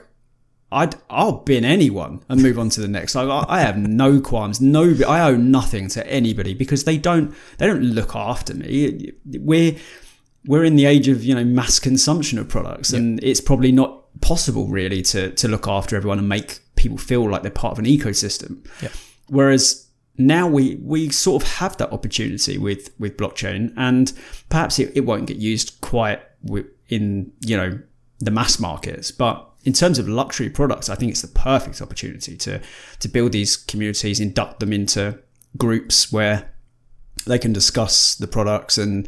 [0.71, 3.15] I'd I'll bin anyone and move on to the next.
[3.15, 4.61] Like, I, I have no qualms.
[4.61, 9.11] No, I owe nothing to anybody because they don't they don't look after me.
[9.25, 9.75] We're
[10.45, 14.01] we're in the age of you know mass consumption of products, and it's probably not
[14.21, 17.79] possible really to to look after everyone and make people feel like they're part of
[17.79, 18.65] an ecosystem.
[18.81, 18.89] Yeah.
[19.27, 19.87] Whereas
[20.17, 24.11] now we we sort of have that opportunity with with blockchain, and
[24.49, 26.21] perhaps it, it won't get used quite
[26.89, 27.79] in you know
[28.19, 32.35] the mass markets, but in terms of luxury products, I think it's the perfect opportunity
[32.37, 32.61] to
[32.99, 35.19] to build these communities, induct them into
[35.57, 36.49] groups where
[37.25, 39.07] they can discuss the products and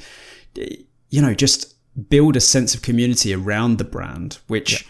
[1.16, 1.59] you know just
[2.09, 4.86] build a sense of community around the brand, which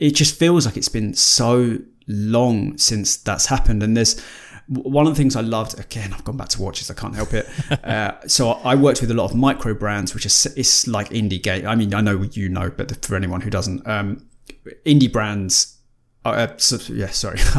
[0.00, 3.82] it just feels like it's been so long since that's happened.
[3.82, 4.18] And there's
[4.68, 5.78] one of the things I loved.
[5.78, 6.90] Again, I've gone back to watches.
[6.90, 7.46] I can't help it.
[7.84, 11.42] uh, so I worked with a lot of micro brands, which is it's like indie
[11.42, 11.66] game.
[11.66, 14.26] I mean, I know you know, but for anyone who doesn't, um,
[14.84, 15.74] indie brands.
[16.24, 17.38] Uh, so, yeah, sorry,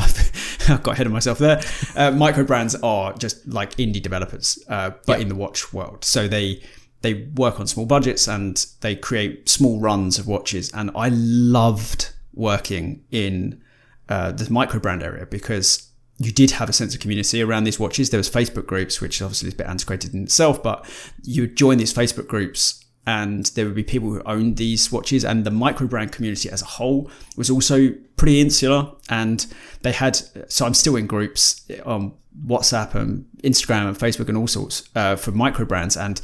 [0.68, 1.62] I've got ahead of myself there.
[1.96, 5.22] Uh, micro brands are just like indie developers, uh, but Yeah.
[5.24, 6.04] in the watch world.
[6.04, 6.62] So they
[7.02, 10.72] they work on small budgets and they create small runs of watches.
[10.74, 13.62] And I loved working in
[14.10, 15.90] uh, the micro brand area because
[16.20, 18.10] you did have a sense of community around these watches.
[18.10, 20.90] There was Facebook groups, which obviously is a bit antiquated in itself, but
[21.24, 25.24] you would join these Facebook groups and there would be people who owned these watches
[25.24, 29.48] and the micro brand community as a whole was also pretty insular and
[29.82, 30.16] they had
[30.52, 32.14] so i'm still in groups on
[32.46, 36.22] whatsapp and instagram and facebook and all sorts uh, for micro brands and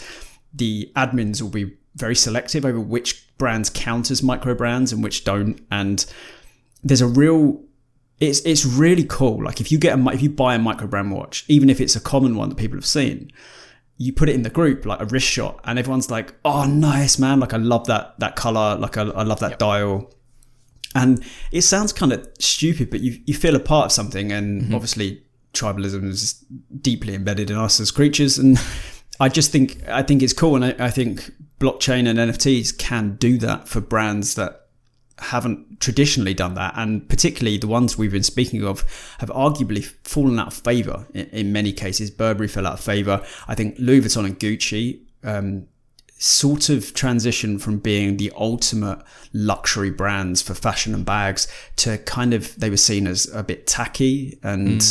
[0.53, 5.23] the admins will be very selective over which brands count as micro brands and which
[5.23, 5.61] don't.
[5.71, 6.05] And
[6.83, 7.61] there's a real
[8.19, 9.43] it's it's really cool.
[9.43, 11.95] Like if you get a if you buy a micro brand watch even if it's
[11.95, 13.31] a common one that people have seen
[13.97, 17.19] you put it in the group like a wrist shot and everyone's like oh nice
[17.19, 17.39] man.
[17.39, 18.75] Like i love that that color.
[18.77, 20.11] Like i, I love that dial.
[20.95, 24.63] And it sounds kind of stupid but you, you feel a part of something and
[24.63, 24.75] mm-hmm.
[24.75, 25.23] obviously
[25.53, 26.33] tribalism is
[26.81, 28.57] deeply embedded in us as creatures and
[29.19, 33.15] i just think i think it's cool and I, I think blockchain and nfts can
[33.15, 34.63] do that for brands that
[35.19, 38.83] haven't traditionally done that, and particularly the ones we've been speaking of
[39.19, 42.11] have arguably fallen out of favor in, in many cases.
[42.11, 43.23] Burberry fell out of favor.
[43.47, 45.67] I think Louis Vuitton and Gucci um,
[46.17, 48.99] sort of transitioned from being the ultimate
[49.33, 51.47] luxury brands for fashion and bags
[51.77, 54.81] to kind of they were seen as a bit tacky and.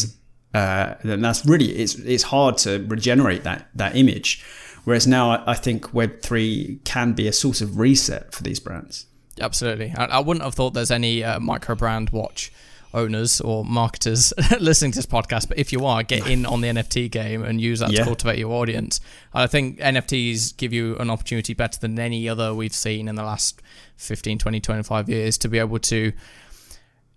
[0.55, 4.45] Uh, and that's really it's it's hard to regenerate that that image,
[4.85, 8.61] whereas now I, I think Web three can be a source of reset for these
[8.61, 9.07] brands.
[9.41, 9.95] Absolutely.
[9.97, 12.53] I, I wouldn't have thought there's any uh, micro brand watch
[12.95, 16.69] owners or marketers listening to this podcast, but if you are, get in on the
[16.75, 18.01] NFT game and use that Yeah.
[18.01, 19.01] to cultivate your audience.
[19.33, 23.23] I think NFTs give you an opportunity better than any other we've seen in the
[23.23, 23.63] last
[23.97, 26.13] 15, 20, 25 years to be able to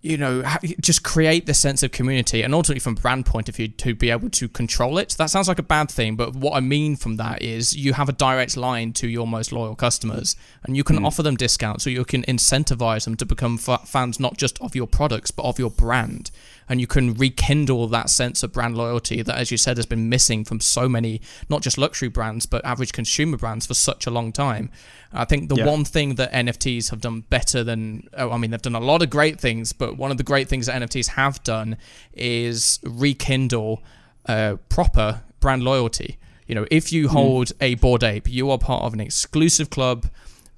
[0.06, 0.44] you know,
[0.80, 4.10] just create this sense of community and ultimately from brand point of view to be
[4.10, 5.10] able to control it.
[5.18, 8.08] That sounds like a bad thing, but what I mean from that is you have
[8.08, 11.06] a direct line to your most loyal customers and you can hmm.
[11.06, 14.74] offer them discounts or you can incentivize them to become fa- fans not just of
[14.74, 16.30] your products but of your brand.
[16.68, 20.08] And you can rekindle that sense of brand loyalty that, as you said, has been
[20.08, 24.10] missing from so many, not just luxury brands, but average consumer brands for such a
[24.10, 24.70] long time.
[25.12, 25.66] I think the Yeah.
[25.66, 29.02] one thing that NFTs have done better than, oh, I mean, they've done a lot
[29.02, 31.76] of great things, but one of the great things that NFTs have done
[32.12, 33.82] is rekindle
[34.26, 36.18] uh, proper brand loyalty.
[36.46, 40.06] You know, if you hold a Bored Ape, you are part of an exclusive club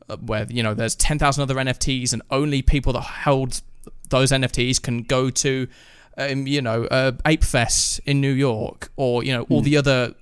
[0.08, 3.62] uh, where you know there's 10,000 other NFTs and only people that hold
[4.10, 5.68] those NFTs can go to,
[6.16, 10.14] um, you know, uh, Ape Fest in New York, or you know, all the other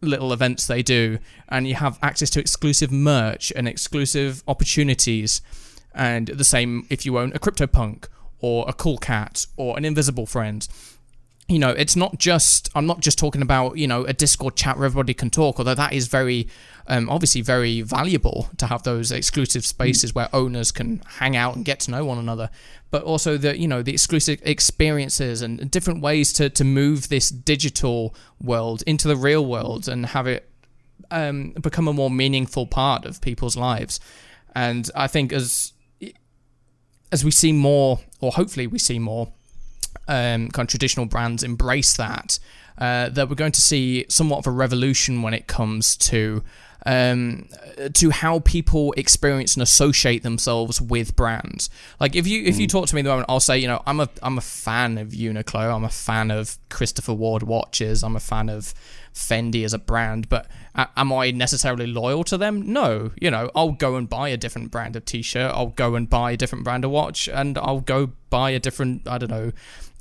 [0.00, 5.40] little events they do, and you have access to exclusive merch and exclusive opportunities.
[5.94, 8.08] And the same if you own a CryptoPunk
[8.42, 10.68] or a Cool Cat or an Invisible Friend
[11.48, 14.76] you know, it's not just, I'm not just talking about, you know, a Discord chat
[14.76, 16.48] where everybody can talk, although that is very,
[16.86, 21.64] um, obviously very valuable to have those exclusive spaces where owners can hang out and
[21.64, 22.48] get to know one another.
[22.90, 27.28] But also the, you know, the exclusive experiences and different ways to, to move this
[27.28, 30.48] digital world into the real world and have it
[31.10, 34.00] um, become a more meaningful part of people's lives.
[34.54, 35.72] And I think as,
[37.10, 39.28] as we see more, or hopefully we see more,
[40.08, 42.38] um, kind of traditional brands embrace that,
[42.78, 46.42] uh, that we're going to see somewhat of a revolution when it comes to
[46.84, 47.48] um,
[47.92, 51.70] to how people experience and associate themselves with brands.
[52.00, 53.82] Like if you if you talk to me at the moment, I'll say you know
[53.86, 58.16] I'm a I'm a fan of Uniqlo, I'm a fan of Christopher Ward watches, I'm
[58.16, 58.74] a fan of
[59.14, 62.72] Fendi as a brand, but am I necessarily loyal to them?
[62.72, 63.12] No.
[63.20, 66.32] You know, I'll go and buy a different brand of t-shirt, I'll go and buy
[66.32, 69.52] a different brand of watch, and I'll go buy a different I don't know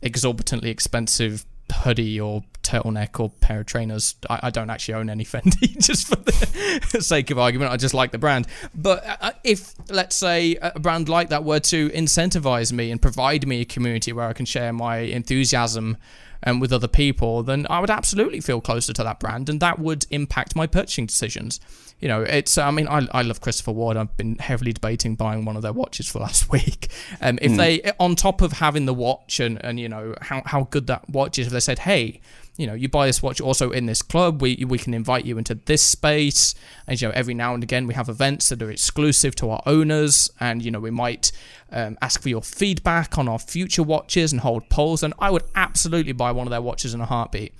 [0.01, 4.15] exorbitantly expensive hoodie or turtleneck or pair of trainers.
[4.29, 7.71] I, I, don't actually own any Fendi, just for the sake of argument.
[7.71, 8.47] I just like the brand.
[8.75, 13.47] But uh, if, let's say, a brand like that were to incentivize me and provide
[13.47, 15.97] me a community where I can share my enthusiasm
[16.43, 19.79] um, with other people, then I would absolutely feel closer to that brand, and that
[19.79, 21.59] would impact my purchasing decisions
[22.01, 22.57] you know, it's.
[22.57, 23.95] I mean, I, I love Christopher Ward.
[23.95, 26.89] I've been heavily debating buying one of their watches for last week.
[27.21, 27.57] Um, if mm.
[27.57, 31.07] they, on top of having the watch and and you know how how good that
[31.07, 32.19] watch is, if they said, hey,
[32.57, 35.37] you know, you buy this watch also in this club, we we can invite you
[35.37, 36.53] into this space,
[36.85, 39.61] and you know, every now and again we have events that are exclusive to our
[39.65, 41.31] owners, and you know, we might
[41.71, 45.43] um, ask for your feedback on our future watches and hold polls, and I would
[45.55, 47.53] absolutely buy one of their watches in a heartbeat.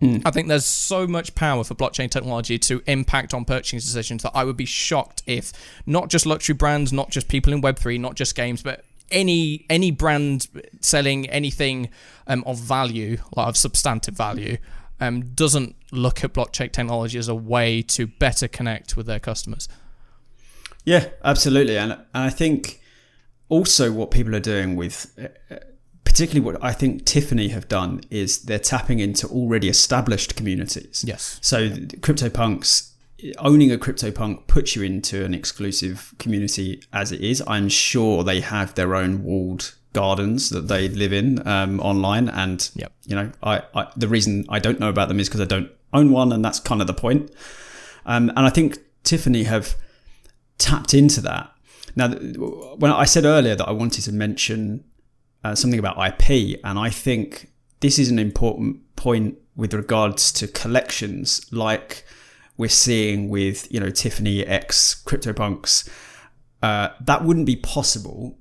[0.00, 0.22] Mm.
[0.24, 4.30] I think there's so much power for blockchain technology to impact on purchasing decisions that
[4.32, 5.52] I would be shocked if
[5.86, 9.90] not just luxury brands, not just people in Web3, not just games, but any any
[9.90, 10.46] brand
[10.80, 11.88] selling anything
[12.26, 14.58] um, of value, like of substantive value,
[15.00, 19.68] um, doesn't look at blockchain technology as a way to better connect with their customers.
[20.84, 22.80] Yeah, absolutely, and and I think
[23.48, 25.18] also what people are doing with
[25.50, 25.56] uh,
[26.18, 31.04] particularly what I think Tiffany have done is they're tapping into already established communities.
[31.06, 31.38] Yes.
[31.42, 32.87] So CryptoPunks
[33.38, 37.42] owning a CryptoPunk puts you into an exclusive community as it is.
[37.46, 42.70] I'm sure they have their own walled gardens that they live in um, online, and
[42.74, 42.92] yep.
[43.06, 45.70] you know, I, I, the reason I don't know about them is because I don't
[45.92, 47.30] own one, and that's kind of the point.
[48.06, 49.74] Um, and I think Tiffany have
[50.58, 51.52] tapped into that.
[51.96, 54.84] Now, when I said earlier that I wanted to mention
[55.42, 57.50] uh, something about IP, and I think
[57.80, 62.04] this is an important point with regards to collections, like
[62.58, 65.88] we're seeing with you know Tiffany X CryptoPunks.
[66.62, 68.36] Uh, that wouldn't be possible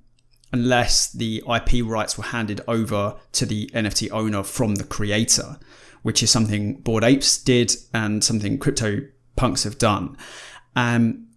[0.52, 5.58] unless the IP rights were handed over to the NFT owner from the creator,
[6.02, 10.18] which is something Bored Apes did and something CryptoPunks have done.
[10.76, 11.28] Um,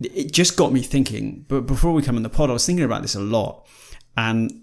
[0.00, 1.44] it just got me thinking.
[1.46, 3.66] But before we come on the pod, I was thinking about this a lot,
[4.16, 4.62] and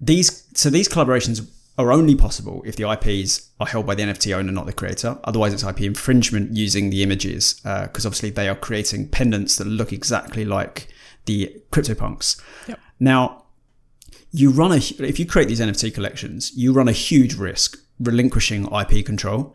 [0.00, 1.48] these so these collaborations
[1.78, 5.18] are only possible if the IPs are held by the NFT owner, not the creator.
[5.24, 9.66] Otherwise, it's IP infringement using the images because uh, obviously they are creating pendants that
[9.66, 10.88] look exactly like
[11.26, 12.40] the CryptoPunks.
[12.66, 12.80] Yep.
[12.98, 13.44] Now,
[14.32, 18.68] you run a if you create these NFT collections, you run a huge risk relinquishing
[18.72, 19.54] IP control,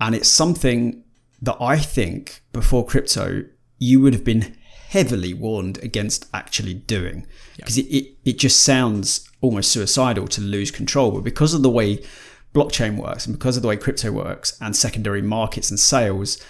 [0.00, 1.02] and it's something
[1.40, 3.44] that I think before crypto
[3.78, 4.56] you would have been
[4.90, 10.70] heavily warned against actually doing because it, it, it just sounds almost suicidal to lose
[10.70, 11.10] control.
[11.10, 12.02] But because of the way
[12.54, 16.42] blockchain works and because of the way crypto works and secondary markets and sales,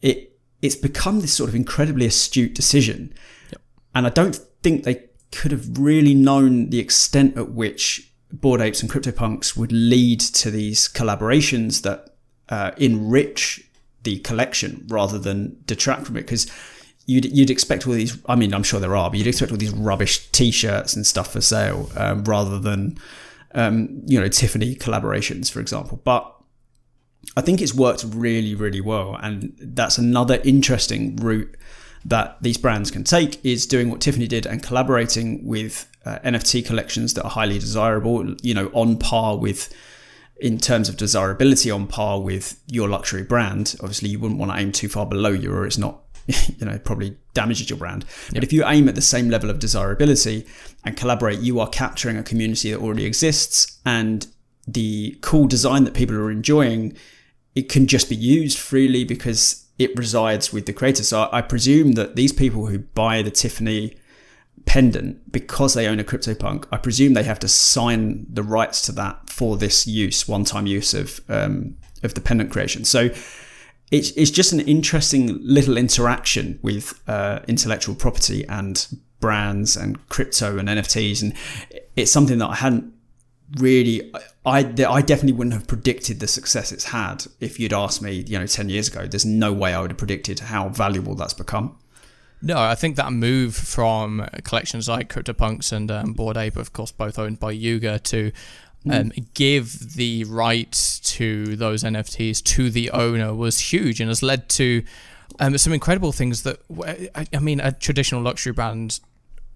[0.00, 0.28] it
[0.60, 3.12] it's become this sort of incredibly astute decision.
[3.50, 3.60] Yep.
[3.96, 8.80] And I don't think they could have really known the extent at which Bored Apes
[8.80, 12.14] and CryptoPunks would lead to these collaborations that
[12.48, 13.68] uh, enrich
[14.04, 16.22] the collection rather than detract from it.
[16.22, 16.46] Because
[17.06, 18.18] you'd you'd expect all these.
[18.26, 21.32] I mean, I'm sure there are, but you'd expect all these rubbish T-shirts and stuff
[21.32, 22.98] for sale um, rather than
[23.54, 26.00] um, you know Tiffany collaborations, for example.
[26.04, 26.32] But
[27.36, 31.56] I think it's worked really, really well, and that's another interesting route
[32.04, 36.66] that these brands can take is doing what Tiffany did and collaborating with uh, NFT
[36.66, 38.34] collections that are highly desirable.
[38.42, 39.72] You know, on par with
[40.40, 43.76] in terms of desirability on par with your luxury brand.
[43.80, 46.02] Obviously, you wouldn't want to aim too far below you, or it's not
[46.58, 48.04] you know probably damages your brand.
[48.32, 50.46] But if you aim at the same level of desirability
[50.84, 54.26] and collaborate, you are capturing a community that already exists and
[54.66, 56.96] the cool design that people are enjoying.
[57.54, 61.02] It can just be used freely because it resides with the creator.
[61.02, 63.96] So I presume that these people who buy the Tiffany
[64.64, 68.92] pendant because they own a CryptoPunk, I presume they have to sign the rights to
[68.92, 72.84] that for this use, one-time use of um, of the pendant creation.
[72.84, 73.10] So
[73.92, 78.88] it's it's just an interesting little interaction with uh, intellectual property and
[79.20, 81.34] brands and crypto and NFTs, and
[81.94, 82.92] it's something that I hadn't
[83.58, 84.10] really.
[84.46, 88.38] I I definitely wouldn't have predicted the success it's had if you'd asked me, you
[88.38, 89.06] know, ten years ago.
[89.06, 91.76] There's no way I would have predicted how valuable that's become.
[92.44, 96.90] No, I think that move from collections like CryptoPunks and um, Bored Ape, of course,
[96.90, 98.32] both owned by Yuga, to
[98.90, 99.26] um, mm.
[99.34, 104.84] give the rights to those NFTs to the owner was huge and has led to
[105.40, 106.58] um, some incredible things that
[107.14, 109.00] I mean a traditional luxury brand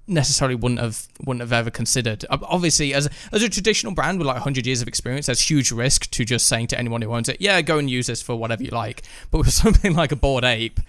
[0.08, 2.24] necessarily wouldn't have wouldn't have ever considered.
[2.30, 6.10] Obviously, as as a traditional brand with like 100 years of experience, there's huge risk
[6.12, 8.62] to just saying to anyone who owns it, yeah, go and use this for whatever
[8.62, 9.02] you like.
[9.30, 10.80] But with something like a Bored Ape,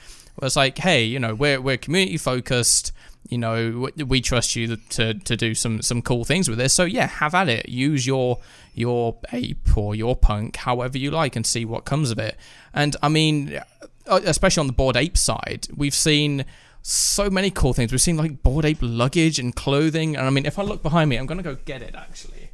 [0.41, 2.91] it's like, hey, you know, we're we're community focused
[3.30, 6.73] you know we trust you to, to do some some cool things with this.
[6.73, 7.69] So yeah have at it.
[7.69, 8.39] Use your
[8.73, 12.38] your ape or your punk however you like and see what comes of it.
[12.73, 13.59] And i mean
[14.07, 16.45] uh, especially on the Bored Ape side we've seen
[16.82, 17.91] so many cool things.
[17.91, 20.15] We've seen like Bored Ape luggage and clothing.
[20.15, 22.49] And i mean if i look behind me i'm gonna go get it actually.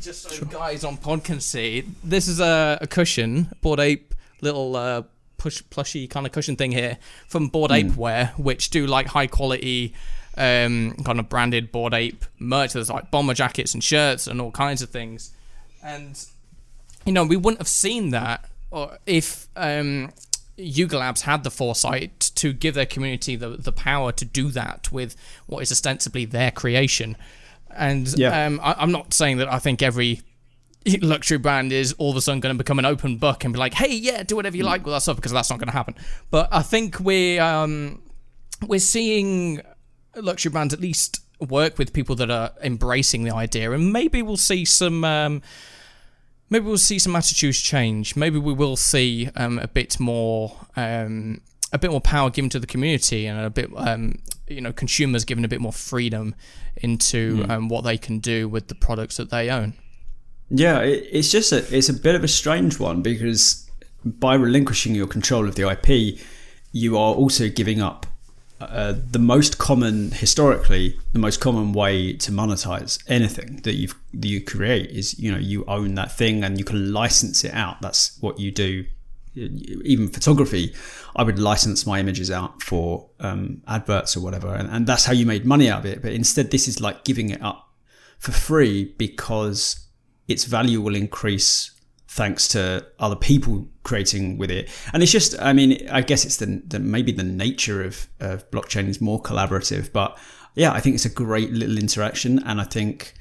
[0.00, 0.48] Just so sure.
[0.48, 5.02] guys on pod can see this is a, a cushion Bored Ape little uh,
[5.36, 7.96] push plushy kind of cushion thing here from Bored Ape mm.
[7.96, 9.94] Wear, which do like high quality
[10.36, 12.72] um, kind of branded Bored Ape merch.
[12.72, 15.32] There's like bomber jackets and shirts and all kinds of things.
[15.82, 16.24] And
[17.04, 18.48] you know, we wouldn't have seen that
[19.06, 20.12] if um,
[20.56, 24.90] Yuga Labs had the foresight to give their community the, the power to do that
[24.90, 25.16] with
[25.46, 27.16] what is ostensibly their creation.
[27.70, 28.46] And yeah.
[28.46, 30.22] um, I, I'm not saying that I think every
[31.00, 33.58] luxury brand is all of a sudden going to become an open book and be
[33.58, 35.72] like, hey, yeah, do whatever you like with our stuff because that's not going to
[35.72, 35.94] happen.
[36.30, 38.02] But I think we're um,
[38.66, 39.60] we're seeing
[40.16, 44.36] luxury brands at least work with people that are embracing the idea, and maybe we'll
[44.36, 45.04] see some.
[45.04, 45.42] Um,
[46.50, 48.14] maybe we'll see some attitudes change.
[48.14, 51.40] Maybe we will see um, a bit more, um,
[51.72, 54.18] a bit more power given to the community, and a bit, um,
[54.48, 56.34] you know, consumers given a bit more freedom
[56.76, 57.68] into mm.
[57.70, 59.72] what they can do with the products that they own.
[60.50, 63.68] Yeah, it, it's just a it's a bit of a strange one because
[64.04, 66.18] by relinquishing your control of the IP,
[66.72, 68.06] you are also giving up
[68.60, 74.28] uh, the most common historically the most common way to monetize anything that you that
[74.28, 77.80] you create is you know you own that thing and you can license it out.
[77.82, 78.84] That's what you do.
[79.36, 80.72] Even photography
[81.16, 85.12] i would license my images out for um, adverts or whatever and, and that's how
[85.12, 86.02] you made money out of it.
[86.02, 87.68] But instead this is like giving it up
[88.20, 89.83] for free because
[90.28, 91.70] its value will increase
[92.08, 94.70] thanks to other people creating with it.
[94.92, 98.48] And it's just, I mean, I guess it's the, the maybe the nature of, of
[98.50, 100.16] blockchain is more collaborative, but
[100.54, 102.40] yeah, I think it's a great little interaction.
[102.46, 103.14] And I think,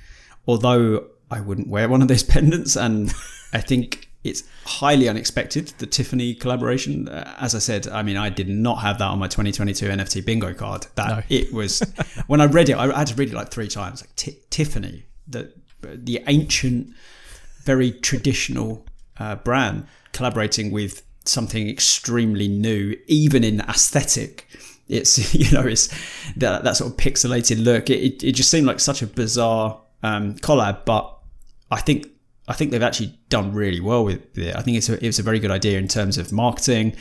[0.48, 3.12] although I wouldn't wear one of those pendants, and
[3.52, 7.10] I think it's highly unexpected the Tiffany collaboration.
[7.10, 10.54] As I said, I mean, I did not have that on my 2022 NFT bingo
[10.54, 10.88] card.
[10.96, 11.24] That no.
[11.30, 11.80] it was
[12.28, 14.02] when I read it, I had to read it like three times.
[14.02, 15.52] Like Tiffany, the
[15.94, 16.94] the ancient,
[17.64, 18.86] very traditional
[19.18, 24.48] uh, brand collaborating with something extremely new, even in aesthetic.
[24.88, 25.88] It's you know it's
[26.36, 27.90] that that sort of pixelated look.
[27.90, 31.18] It, it, it just seemed like such a bizarre um, collab, but
[31.72, 32.08] I think
[32.48, 34.56] I think they've actually done really well with it.
[34.56, 36.96] I think it's a, it's a very good idea in terms of marketing,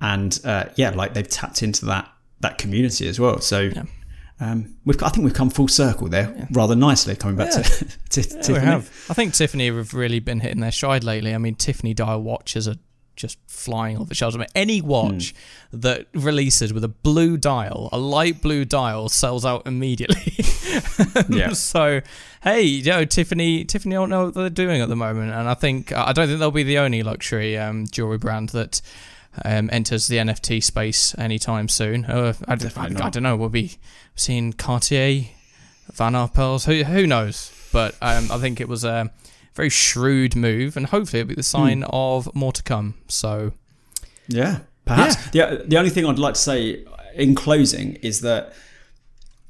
[0.00, 2.10] and uh, yeah, like they've tapped into that
[2.40, 3.40] that community as well.
[3.40, 3.84] So yeah
[4.40, 6.46] um, we've, I think we've come full circle there yeah.
[6.50, 7.62] rather nicely coming back yeah.
[7.62, 8.58] to, to yeah, Tiffany.
[8.58, 9.06] have.
[9.10, 11.34] I think Tiffany have really been hitting their stride lately.
[11.34, 12.76] I mean, Tiffany dial watches are
[13.16, 14.34] just flying off the shelves.
[14.34, 15.80] I mean, any watch mm.
[15.82, 20.42] that releases with a blue dial, a light blue dial, sells out immediately.
[21.28, 21.52] yeah.
[21.52, 22.00] So,
[22.42, 25.54] hey, you know, Tiffany, Tiffany don't know what they're doing at the moment, and I
[25.54, 28.80] think I don't think they'll be the only luxury um, jewelry brand that
[29.44, 32.04] um, enters the NFT space anytime soon.
[32.04, 33.36] Uh, I, I, I, don't know.
[33.36, 33.78] We'll be
[34.16, 35.26] seeing Cartier,
[35.92, 36.66] Van Arpels.
[36.66, 37.52] Who who knows?
[37.72, 39.12] But um, I think it was a
[39.54, 41.90] very shrewd move, and hopefully it'll be the sign mm.
[41.92, 42.94] of more to come.
[43.08, 43.52] So,
[44.28, 45.16] yeah, perhaps.
[45.32, 45.54] Yeah.
[45.54, 48.52] The the only thing I'd like to say in closing is that.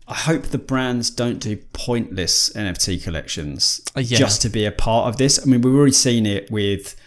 [0.09, 4.18] I hope the brands don't do pointless NFT collections uh, yeah.
[4.18, 5.39] just to be a part of this.
[5.41, 7.00] I mean, we've already seen it with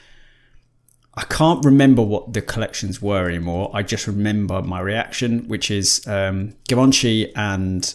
[1.15, 3.69] I can't remember what the collections were anymore.
[3.73, 7.93] I just remember my reaction, which is um, Givenchy and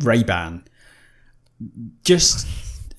[0.00, 0.64] Ray Ban.
[2.04, 2.46] Just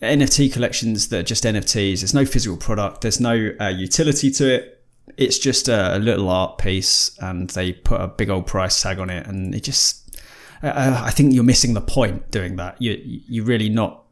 [0.02, 2.00] NFT collections that are just NFTs.
[2.00, 3.02] There's no physical product.
[3.02, 4.84] There's no uh, utility to it.
[5.18, 9.00] It's just a, a, little art piece, and they put a big old price tag
[9.00, 10.18] on it, and it just.
[10.64, 12.82] Uh, I think you're missing the point doing that.
[12.82, 14.03] You you're really not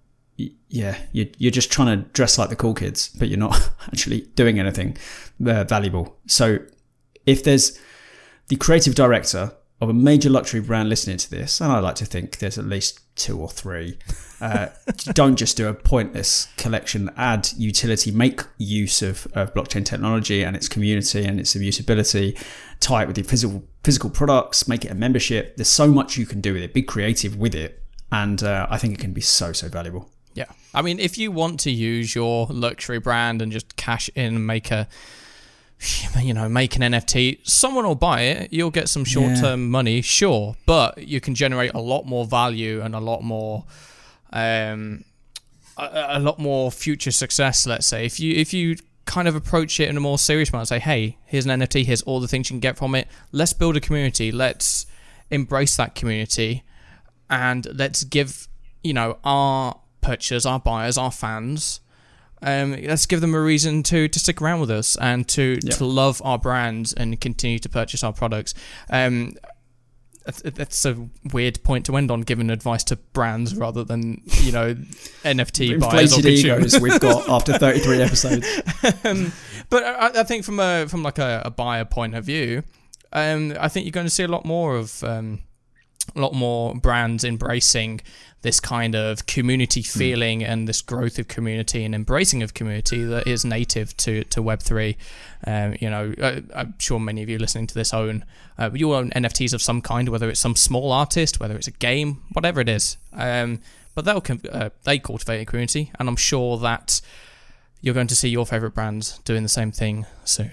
[0.70, 4.60] yeah, you're just trying to dress like the cool kids, but you're not actually doing
[4.60, 4.98] anything
[5.46, 6.18] uh, valuable.
[6.28, 6.60] So
[7.26, 7.78] if there's
[8.48, 12.06] the creative director of a major luxury brand listening to this, and I like to
[12.06, 13.98] think there's at least two or three,
[14.39, 14.68] uh,
[15.14, 17.10] don't just do a pointless collection.
[17.18, 22.38] Add utility, make use of, of blockchain technology and its community and its immutability.
[22.80, 24.68] Tie it with your physical physical products.
[24.68, 25.58] Make it a membership.
[25.58, 26.74] There's so much you can do with it.
[26.74, 30.12] Be creative with it, and uh, I think it can be so so valuable.
[30.34, 30.46] Yeah.
[30.74, 34.48] I mean, if you want to use your luxury brand and just cash in and
[34.48, 34.88] make a,
[36.22, 38.54] you know, make an NFT, someone will buy it.
[38.54, 39.70] You'll get some short term yeah.
[39.70, 43.66] money, sure, but you can generate a lot more value and a lot more,
[44.32, 45.04] um,
[45.78, 47.66] a, a lot more future success.
[47.68, 50.62] Let's say if you if you kind of approach it in a more serious manner,
[50.62, 53.08] and say, hey, here's an NFT, here's all the things you can get from it.
[53.32, 54.32] Let's build a community.
[54.32, 54.86] Let's
[55.30, 56.64] embrace that community,
[57.30, 58.48] and let's give
[58.84, 61.82] you know our purchasers, our buyers, our fans.
[62.43, 65.72] Um, let's give them a reason to, to stick around with us and to, yeah.
[65.74, 68.56] to love our brands and continue to purchase our products.
[68.89, 69.36] Um,
[70.24, 74.74] that's a weird point to end on, giving advice to brands rather than you know
[75.24, 78.47] NFT buyers or egos we've got after 33 episodes.
[79.04, 79.32] um,
[79.70, 82.64] but I, I, think from a from like a, a buyer point of view,
[83.14, 85.39] um, I think you're going to see a lot more of um,
[86.16, 88.01] a lot more brands embracing
[88.41, 89.99] this kind of community hmm.
[89.99, 90.49] feeling mm.
[90.49, 94.95] and this growth of community and embracing of community that is native to, to Web3.
[95.45, 98.26] Um, you know, uh, I'm sure many of you listening to this own,
[98.57, 101.72] uh, you own NFTs of some kind, whether it's some small artist, whether it's a
[101.72, 102.97] game, whatever it is.
[103.14, 103.62] Um,
[103.93, 107.01] but they'll, uh, they cultivate a community, and I'm sure that
[107.82, 110.51] you're going to see your favorite brands doing the same thing soon.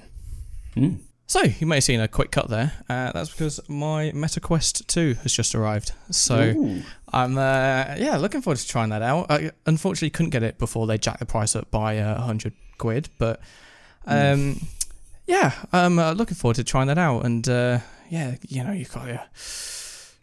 [0.77, 0.99] Mm.
[1.31, 2.73] So, you may have seen a quick cut there.
[2.89, 5.93] Uh, that's because my MetaQuest 2 has just arrived.
[6.11, 6.83] So, Ooh.
[7.13, 9.31] I'm, uh, yeah, looking forward to trying that out.
[9.31, 13.11] I unfortunately couldn't get it before they jacked the price up by uh, 100 quid,
[13.19, 13.41] but
[14.07, 14.65] um, mm.
[15.27, 17.27] yeah, I'm uh, looking forward to trying that out.
[17.27, 19.21] And uh, yeah, you know, you've got your,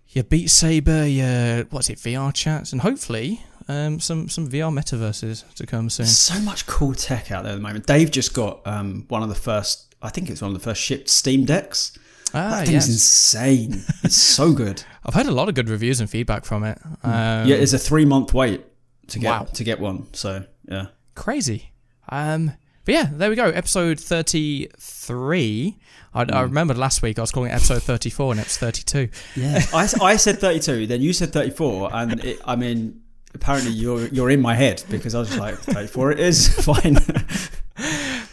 [0.10, 5.54] your Beat Saber, your, what's it, VR chats, and hopefully um, some some VR metaverses
[5.54, 6.06] to come soon.
[6.08, 7.86] So much cool tech out there at the moment.
[7.86, 10.64] Dave just got um, one of the first I think it was one of the
[10.64, 11.98] first shipped Steam decks.
[12.34, 12.90] Ah, that thing's yes.
[12.90, 13.84] insane.
[14.04, 14.84] it's so good.
[15.06, 16.78] I've heard a lot of good reviews and feedback from it.
[17.02, 17.10] Hmm.
[17.10, 18.64] Um, yeah, it's a three month wait
[19.08, 19.44] to get wow.
[19.44, 20.14] to get one.
[20.14, 21.72] So yeah, crazy.
[22.10, 22.54] Um,
[22.84, 23.46] but yeah, there we go.
[23.50, 25.78] Episode thirty three.
[26.14, 26.34] I, mm.
[26.34, 29.10] I remember last week I was calling it episode thirty four and it's thirty two.
[29.36, 33.02] Yeah, I, I said thirty two, then you said thirty four, and it, I mean
[33.36, 36.96] apparently you're you're in my head because I was like 34 it is fine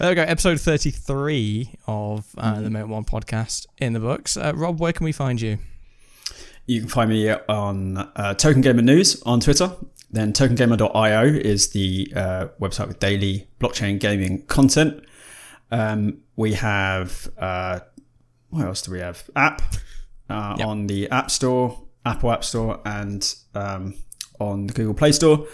[0.03, 4.37] there we go, episode 33 of uh, the Mint One podcast in the books.
[4.37, 5.59] Uh, Rob, where can we find you?
[6.67, 9.71] You can find me on uh, Token Gamer News on Twitter.
[10.11, 15.05] Then tokengamer.io is the uh, website with daily blockchain gaming content.
[15.71, 17.79] Um, we have, uh,
[18.51, 19.31] what else do we have?
[19.37, 19.63] App
[20.29, 20.67] uh, yep.
[20.67, 23.95] on the App Store, Apple App Store, and um,
[24.41, 25.47] on the Google Play Store.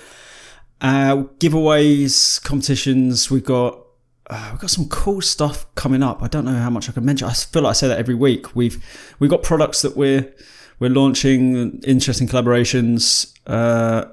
[0.80, 3.30] Uh, giveaways, competitions.
[3.30, 3.84] We've got
[4.30, 6.22] uh, we've got some cool stuff coming up.
[6.22, 7.28] I don't know how much I can mention.
[7.28, 8.54] I feel like I say that every week.
[8.54, 8.82] We've
[9.18, 10.32] we've got products that we're
[10.78, 13.32] we're launching, interesting collaborations.
[13.46, 14.06] Uh,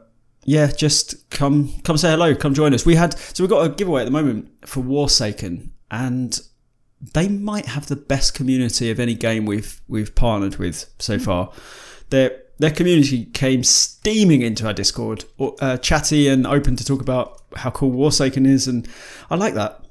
[0.45, 2.86] yeah, just come come say hello, come join us.
[2.86, 6.39] We had so we've got a giveaway at the moment for Warsaken, and
[7.13, 11.51] they might have the best community of any game we've we've partnered with so far.
[12.09, 15.25] Their their community came steaming into our Discord,
[15.59, 18.87] uh, chatty and open to talk about how cool Warsaken is, and
[19.29, 19.84] I like that.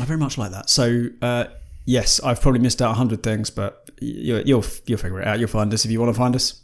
[0.00, 0.70] I very much like that.
[0.70, 1.46] So uh,
[1.84, 5.38] yes, I've probably missed out a hundred things, but you, you'll you'll figure it out.
[5.38, 6.60] You'll find us if you want to find us.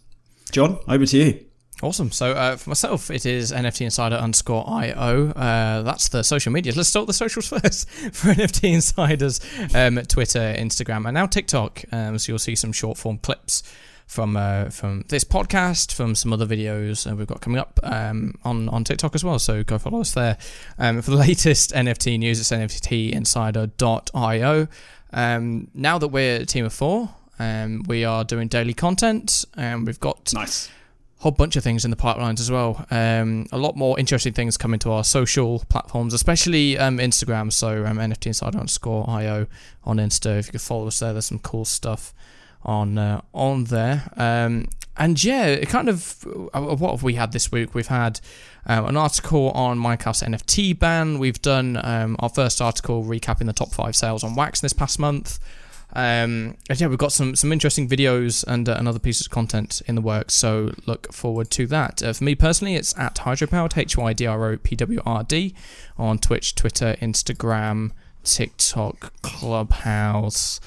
[0.50, 1.44] John, over to you.
[1.82, 2.10] Awesome.
[2.10, 5.30] So uh, for myself, it is NFT Insider underscore IO.
[5.30, 6.74] Uh, that's the social media.
[6.76, 9.40] Let's start the socials first for NFT Insiders
[9.74, 11.82] um, Twitter, Instagram, and now TikTok.
[11.90, 13.62] Um, so you'll see some short form clips
[14.10, 18.34] from uh, from this podcast, from some other videos uh, we've got coming up um,
[18.44, 19.38] on on TikTok as well.
[19.38, 20.36] So go follow us there.
[20.78, 24.66] Um, for the latest NFT news, it's NFTinsider.io.
[25.12, 29.86] Um, now that we're a team of four, um, we are doing daily content, and
[29.86, 30.68] we've got nice
[31.18, 32.86] whole bunch of things in the pipelines as well.
[32.90, 37.52] Um, a lot more interesting things coming to our social platforms, especially um, Instagram.
[37.52, 39.46] So um, NFT Insider underscore IO
[39.84, 40.38] on Insta.
[40.38, 42.14] If you could follow us there, there's some cool stuff
[42.62, 44.10] on uh, on there.
[44.16, 47.74] Um, and yeah, it kind of uh, what have we had this week?
[47.74, 48.20] We've had
[48.66, 51.18] um, an article on Minecraft's NFT ban.
[51.18, 54.98] We've done um, our first article recapping the top five sales on Wax this past
[54.98, 55.38] month.
[55.92, 59.32] Um, and yeah, we've got some some interesting videos and, uh, and other pieces of
[59.32, 62.02] content in the works, so look forward to that.
[62.02, 65.24] Uh, for me personally, it's at Hydropowered, H Y D R O P W R
[65.24, 65.54] D,
[65.98, 67.90] on Twitch, Twitter, Instagram,
[68.22, 70.60] TikTok, Clubhouse.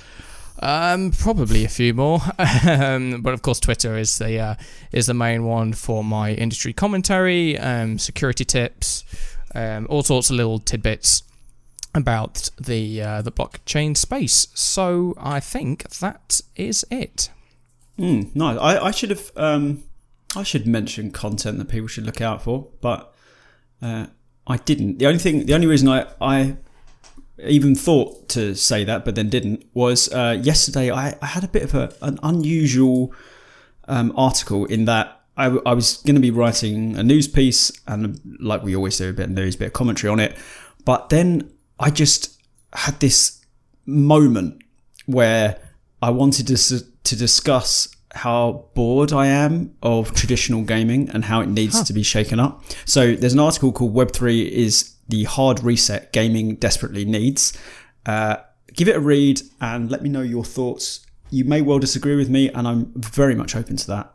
[0.60, 2.22] Um, probably a few more,
[2.68, 4.56] um, but of course Twitter is the uh,
[4.92, 9.04] is the main one for my industry commentary, um, security tips,
[9.56, 11.24] um, all sorts of little tidbits
[11.96, 14.48] about the uh, the blockchain space.
[14.54, 17.30] So I think that is it.
[17.98, 18.58] Mm, nice.
[18.60, 19.84] I, I should have um,
[20.36, 23.14] I should mention content that people should look out for, but
[23.82, 24.08] uh,
[24.48, 25.00] I didn't.
[25.00, 26.58] The only thing, the only reason I I
[27.40, 31.48] even thought to say that, but then didn't, was uh, yesterday I, I had a
[31.48, 33.14] bit of a, an unusual
[33.88, 38.20] um, article in that I, I was going to be writing a news piece, and
[38.40, 40.38] like we always do, a bit of news, a bit of commentary on it.
[40.86, 42.40] But then I just
[42.74, 43.44] had this
[43.86, 44.62] moment
[45.06, 45.60] where
[46.02, 46.58] I wanted to
[47.04, 51.84] to discuss how bored I am of traditional gaming and how it needs huh.
[51.86, 52.64] to be shaken up.
[52.86, 57.58] So there's an article called Web3 is the hard reset gaming desperately needs.
[58.06, 58.38] Uh,
[58.74, 61.06] give it a read and let me know your thoughts.
[61.30, 64.14] You may well disagree with me, and I'm very much open to that.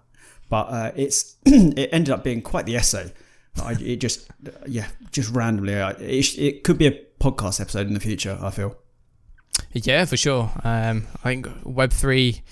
[0.48, 3.12] But uh, it's it ended up being quite the essay.
[3.60, 4.30] I, it just
[4.66, 5.74] yeah, just randomly.
[5.74, 8.38] It, it could be a podcast episode in the future.
[8.40, 8.76] I feel.
[9.72, 10.50] Yeah, for sure.
[10.62, 12.42] Um, I think Web three,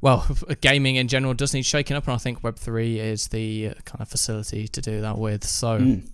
[0.00, 0.26] well,
[0.60, 4.00] gaming in general does need shaking up, and I think Web three is the kind
[4.00, 5.44] of facility to do that with.
[5.44, 5.78] So.
[5.78, 6.10] Mm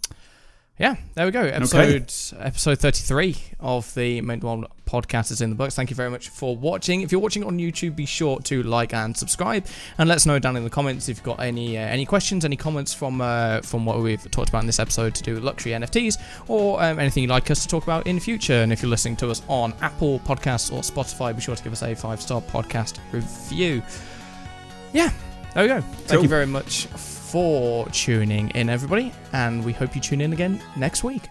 [0.83, 1.43] yeah, there we go.
[1.43, 2.45] Episode okay.
[2.45, 5.77] episode thirty three of the Mint One podcast is in the books.
[5.77, 7.03] Thank you very much for watching.
[7.03, 9.65] If you're watching on YouTube, be sure to like and subscribe,
[9.97, 12.45] and let us know down in the comments if you've got any uh, any questions,
[12.45, 15.45] any comments from uh, from what we've talked about in this episode to do with
[15.45, 18.55] luxury NFTs, or um, anything you'd like us to talk about in future.
[18.55, 21.73] And if you're listening to us on Apple Podcasts or Spotify, be sure to give
[21.73, 23.85] us a five star podcast review.
[24.93, 25.13] Yeah,
[25.55, 25.81] there we go.
[25.81, 26.23] Thank cool.
[26.25, 26.89] you very much
[27.33, 31.31] for tuning in, everybody, and we hope you tune in again next week.